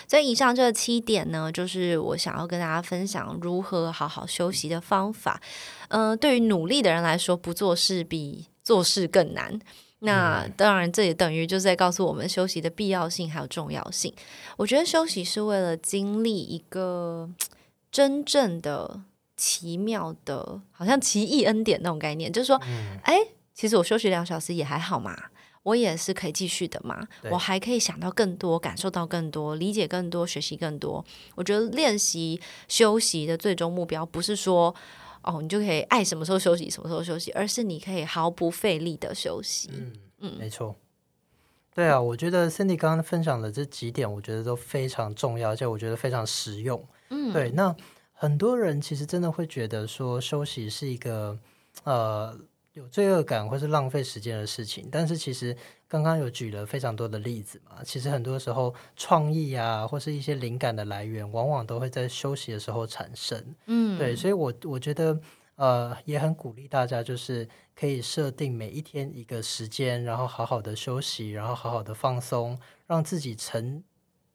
[0.07, 5.41] 所以以上这七点呢，就是我想要跟大家分享如何好好休息的方法。
[5.87, 9.59] 嗯、对于努力的人来说，不做事比做事更难。
[9.99, 14.13] 那当然，这也等于就是在告诉我们休息的必要性还有重要性。
[14.57, 17.27] 我觉得休息是为了经历一个
[17.91, 19.01] 真正的
[19.35, 23.17] 奇妙的，好像奇异恩典那种概念，就是说，嗯哎、
[23.55, 25.17] 其实我休息两小时也还好嘛，
[25.65, 31.03] 我也是可以继续的嘛，我还可以想到更多，感受到更多，理解更多，学习更多。
[31.35, 34.73] 我觉得练习休息的最终目标不是说。
[35.27, 39.71] 哦，你就可以爱什么时候休息什么时候休息，而是你可以毫不费力的休息。
[39.73, 40.75] 嗯嗯没错。
[41.73, 46.87] 对啊，我觉得 Cindy 刚刚分享的这几点，我觉得都非常重要，而且我觉得非常实用。
[47.09, 47.75] 嗯，对，那
[48.13, 51.35] 很多人其实真的会觉得说休息是一个
[51.85, 52.37] 呃
[52.75, 55.55] 有罪恶感或是浪费时间的事情，但是其实
[55.87, 63.55] 刚刚有举了非常多的例子嘛，其实很多时候创意啊或是一些灵感的来源，往往都会在休息的时候产生。
[63.67, 65.17] 嗯，对，所以我我觉得
[65.55, 73.81] 呃也很鼓励大家，就是可以设定每一天一个时间，然后好好的休息，然后好好的放松，让自己沉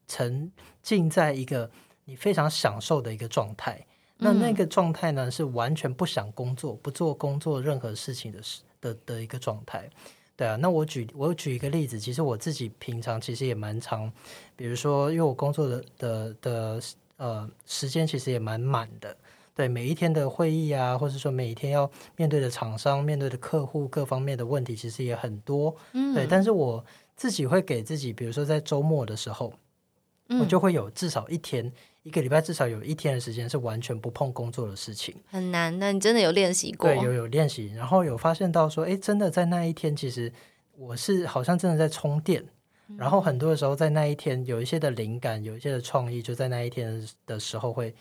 [0.07, 1.69] 沉浸在一个
[2.05, 3.85] 你非常享受的一个状态。
[4.23, 9.89] 那那嗯个状态呢，是完全不想工作、不做工作任何事情的事的的一个状态。
[10.37, 14.11] 对啊，那我举我举一个例子，其实我自己平常其实也蛮常，
[14.55, 16.81] 比如说，因为我工作的的的
[17.17, 19.17] 呃时间其实也蛮满的，
[19.55, 25.75] 对每一天的会议啊，或者说每一天要面对的厂商、面对的客户各方面的问题，其实也很多。
[25.93, 26.83] 嗯对，但是我
[27.15, 29.47] 自己会给自己，比如说在周末的时候，
[30.29, 31.71] 我嗯就会有至少一天，
[32.03, 35.15] 一个礼拜至少有一天的时间是完全不碰工作的事情。
[35.27, 35.77] 很难。
[35.79, 36.89] 那你真的有练习过？
[36.89, 40.31] 对，有有练习，然后有发现到说，哎，真的在那一天，其实
[40.75, 42.43] 我是好像真的在充电。
[42.97, 47.95] 然后很多的时候，在那一天有一些的灵感，有一些的创意，就在那一天的时候会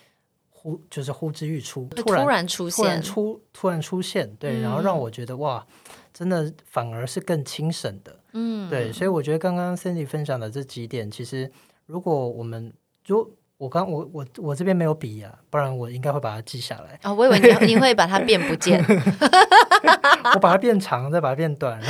[0.49, 3.03] 呼，就是呼之欲出，突然突然出突然现。
[3.03, 5.65] 出突然出现，对，然后让我觉得哇，
[6.13, 11.49] 真的反而是更清省的，嗯，对，所以我觉得刚刚 Cindy 分享的这几点，其实
[11.87, 12.73] 如果我们
[13.07, 16.99] 如我刚我我我这边没有笔啊，不然我应该会把它记下来。
[17.03, 18.83] 哦，我以为你你会把它变不见。
[20.33, 21.79] 我把它变长，再把它变短。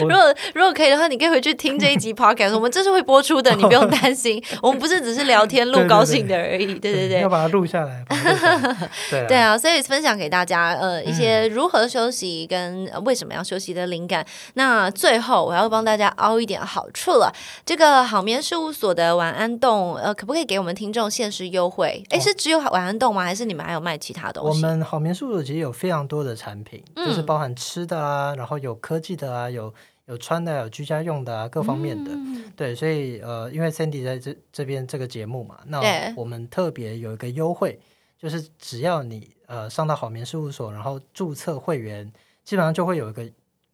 [0.00, 4.42] 如果如果可以的话，你可以回去听这一集 podcast，我们这是会播出的，你不用担心。
[4.60, 7.28] 我们不是只是聊天录高兴的而已，对对对要。
[7.28, 8.04] 把它录下来。
[9.10, 14.24] 对啊，对啊，所以分享给大家，呃，一些如何休息跟、呃为什么要休息的灵感。
[14.54, 17.32] 那最后我要帮大家凹一点好处了，
[17.64, 22.02] 这个好眠事务所的晚安洞，呃，可不可以给我们听众限时优惠？
[22.10, 23.22] 哎，是只有晚安洞吗？
[23.22, 24.62] 还是你们还有卖其他东西？
[24.62, 29.72] 我们好眠事务所其实有非常多的产品，就是嗯包含吃的啊，然后有科技的啊，有
[30.06, 32.10] 有穿的啊，有居家用的啊，各方面的。
[32.12, 37.78] 嗯对，所以呃，因为 Sandy 在这这边这个节目嘛，那我们特别有一个优惠，
[38.18, 42.10] 就是只要你呃上到好眠事务所，然后注册会员，
[42.44, 43.30] 基本上就会有一个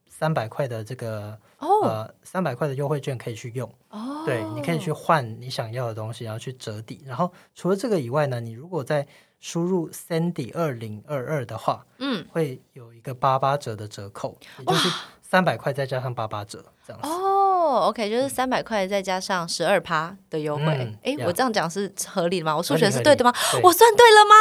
[0.08, 3.72] 三百块的这个哦呃三百块的优惠券可以去用。
[3.90, 7.04] 哦，对，你可以去换你想要的东西，然后去折抵。
[7.06, 9.06] 然后除了这个以外呢，你如果再
[9.38, 14.88] 输入 Sandy 二零二二的话，嗯会有一个八八折的折扣，也就是
[15.32, 17.08] 三百块再加上八八折这样子。
[17.08, 20.94] 哦，OK，就是三百块再加上十二趴的优惠嗯。
[21.04, 22.54] 诶，我这样讲是合理的吗？
[22.54, 23.32] 我数学是对的吗？
[23.52, 24.34] 对我算对了吗？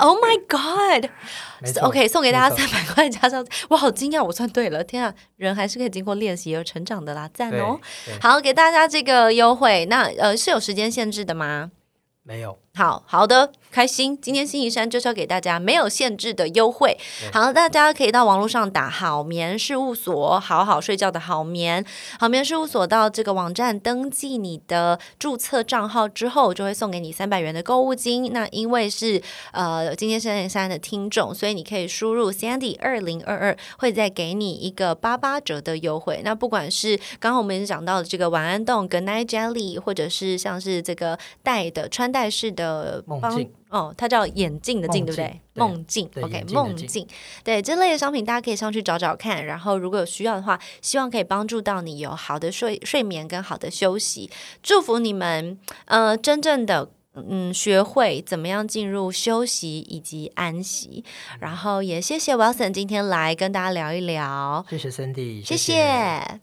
[0.06, 4.84] Oh my god！OK，送给大家三百块加上，我好惊讶，我算对了！
[4.84, 7.80] 天啊，人还是可以经过练习而成长的啦，赞哦！
[8.20, 11.70] 好，给大家这个优惠，那呃是有时间限制的吗？
[12.22, 14.20] 没有，好好的，开心。
[14.20, 16.94] 今天星期三就是要给大家没有限制的优惠。
[17.32, 21.82] 好，大家可以到网络上打“好眠事务所”，好好睡觉的好眠。
[22.20, 28.30] 好眠事务所到这个网站登记你的注册账号之后，就会送给你三百元的购物金。
[28.30, 29.22] 那因为是
[29.52, 36.20] 呃今天星期三的听众，所以你可以输入 Sandy 二零二二，会再给你一个八八折的优惠。
[36.22, 42.65] 那不管是刚刚我们也讲到的这个晚安冻、Good Night Jelly，或者是像是这个带的穿戴式的
[43.06, 45.40] 帮梦境哦，它叫眼镜的镜，对不对？
[45.54, 47.06] 梦梦境，OK，梦境，
[47.42, 49.44] 对这类的商品，大家可以上去找找看。
[49.44, 54.30] 然后如果有需要的话，希望可以帮助到你有好的睡睡眠跟好的休息。
[54.62, 56.90] 祝福你们，呃，真正的。
[57.18, 61.02] 嗯学会怎么样进入休息以及安息。
[61.40, 66.40] 然后也谢谢 Wilson 今天来跟大家聊一聊，谢谢 Cindy，谢谢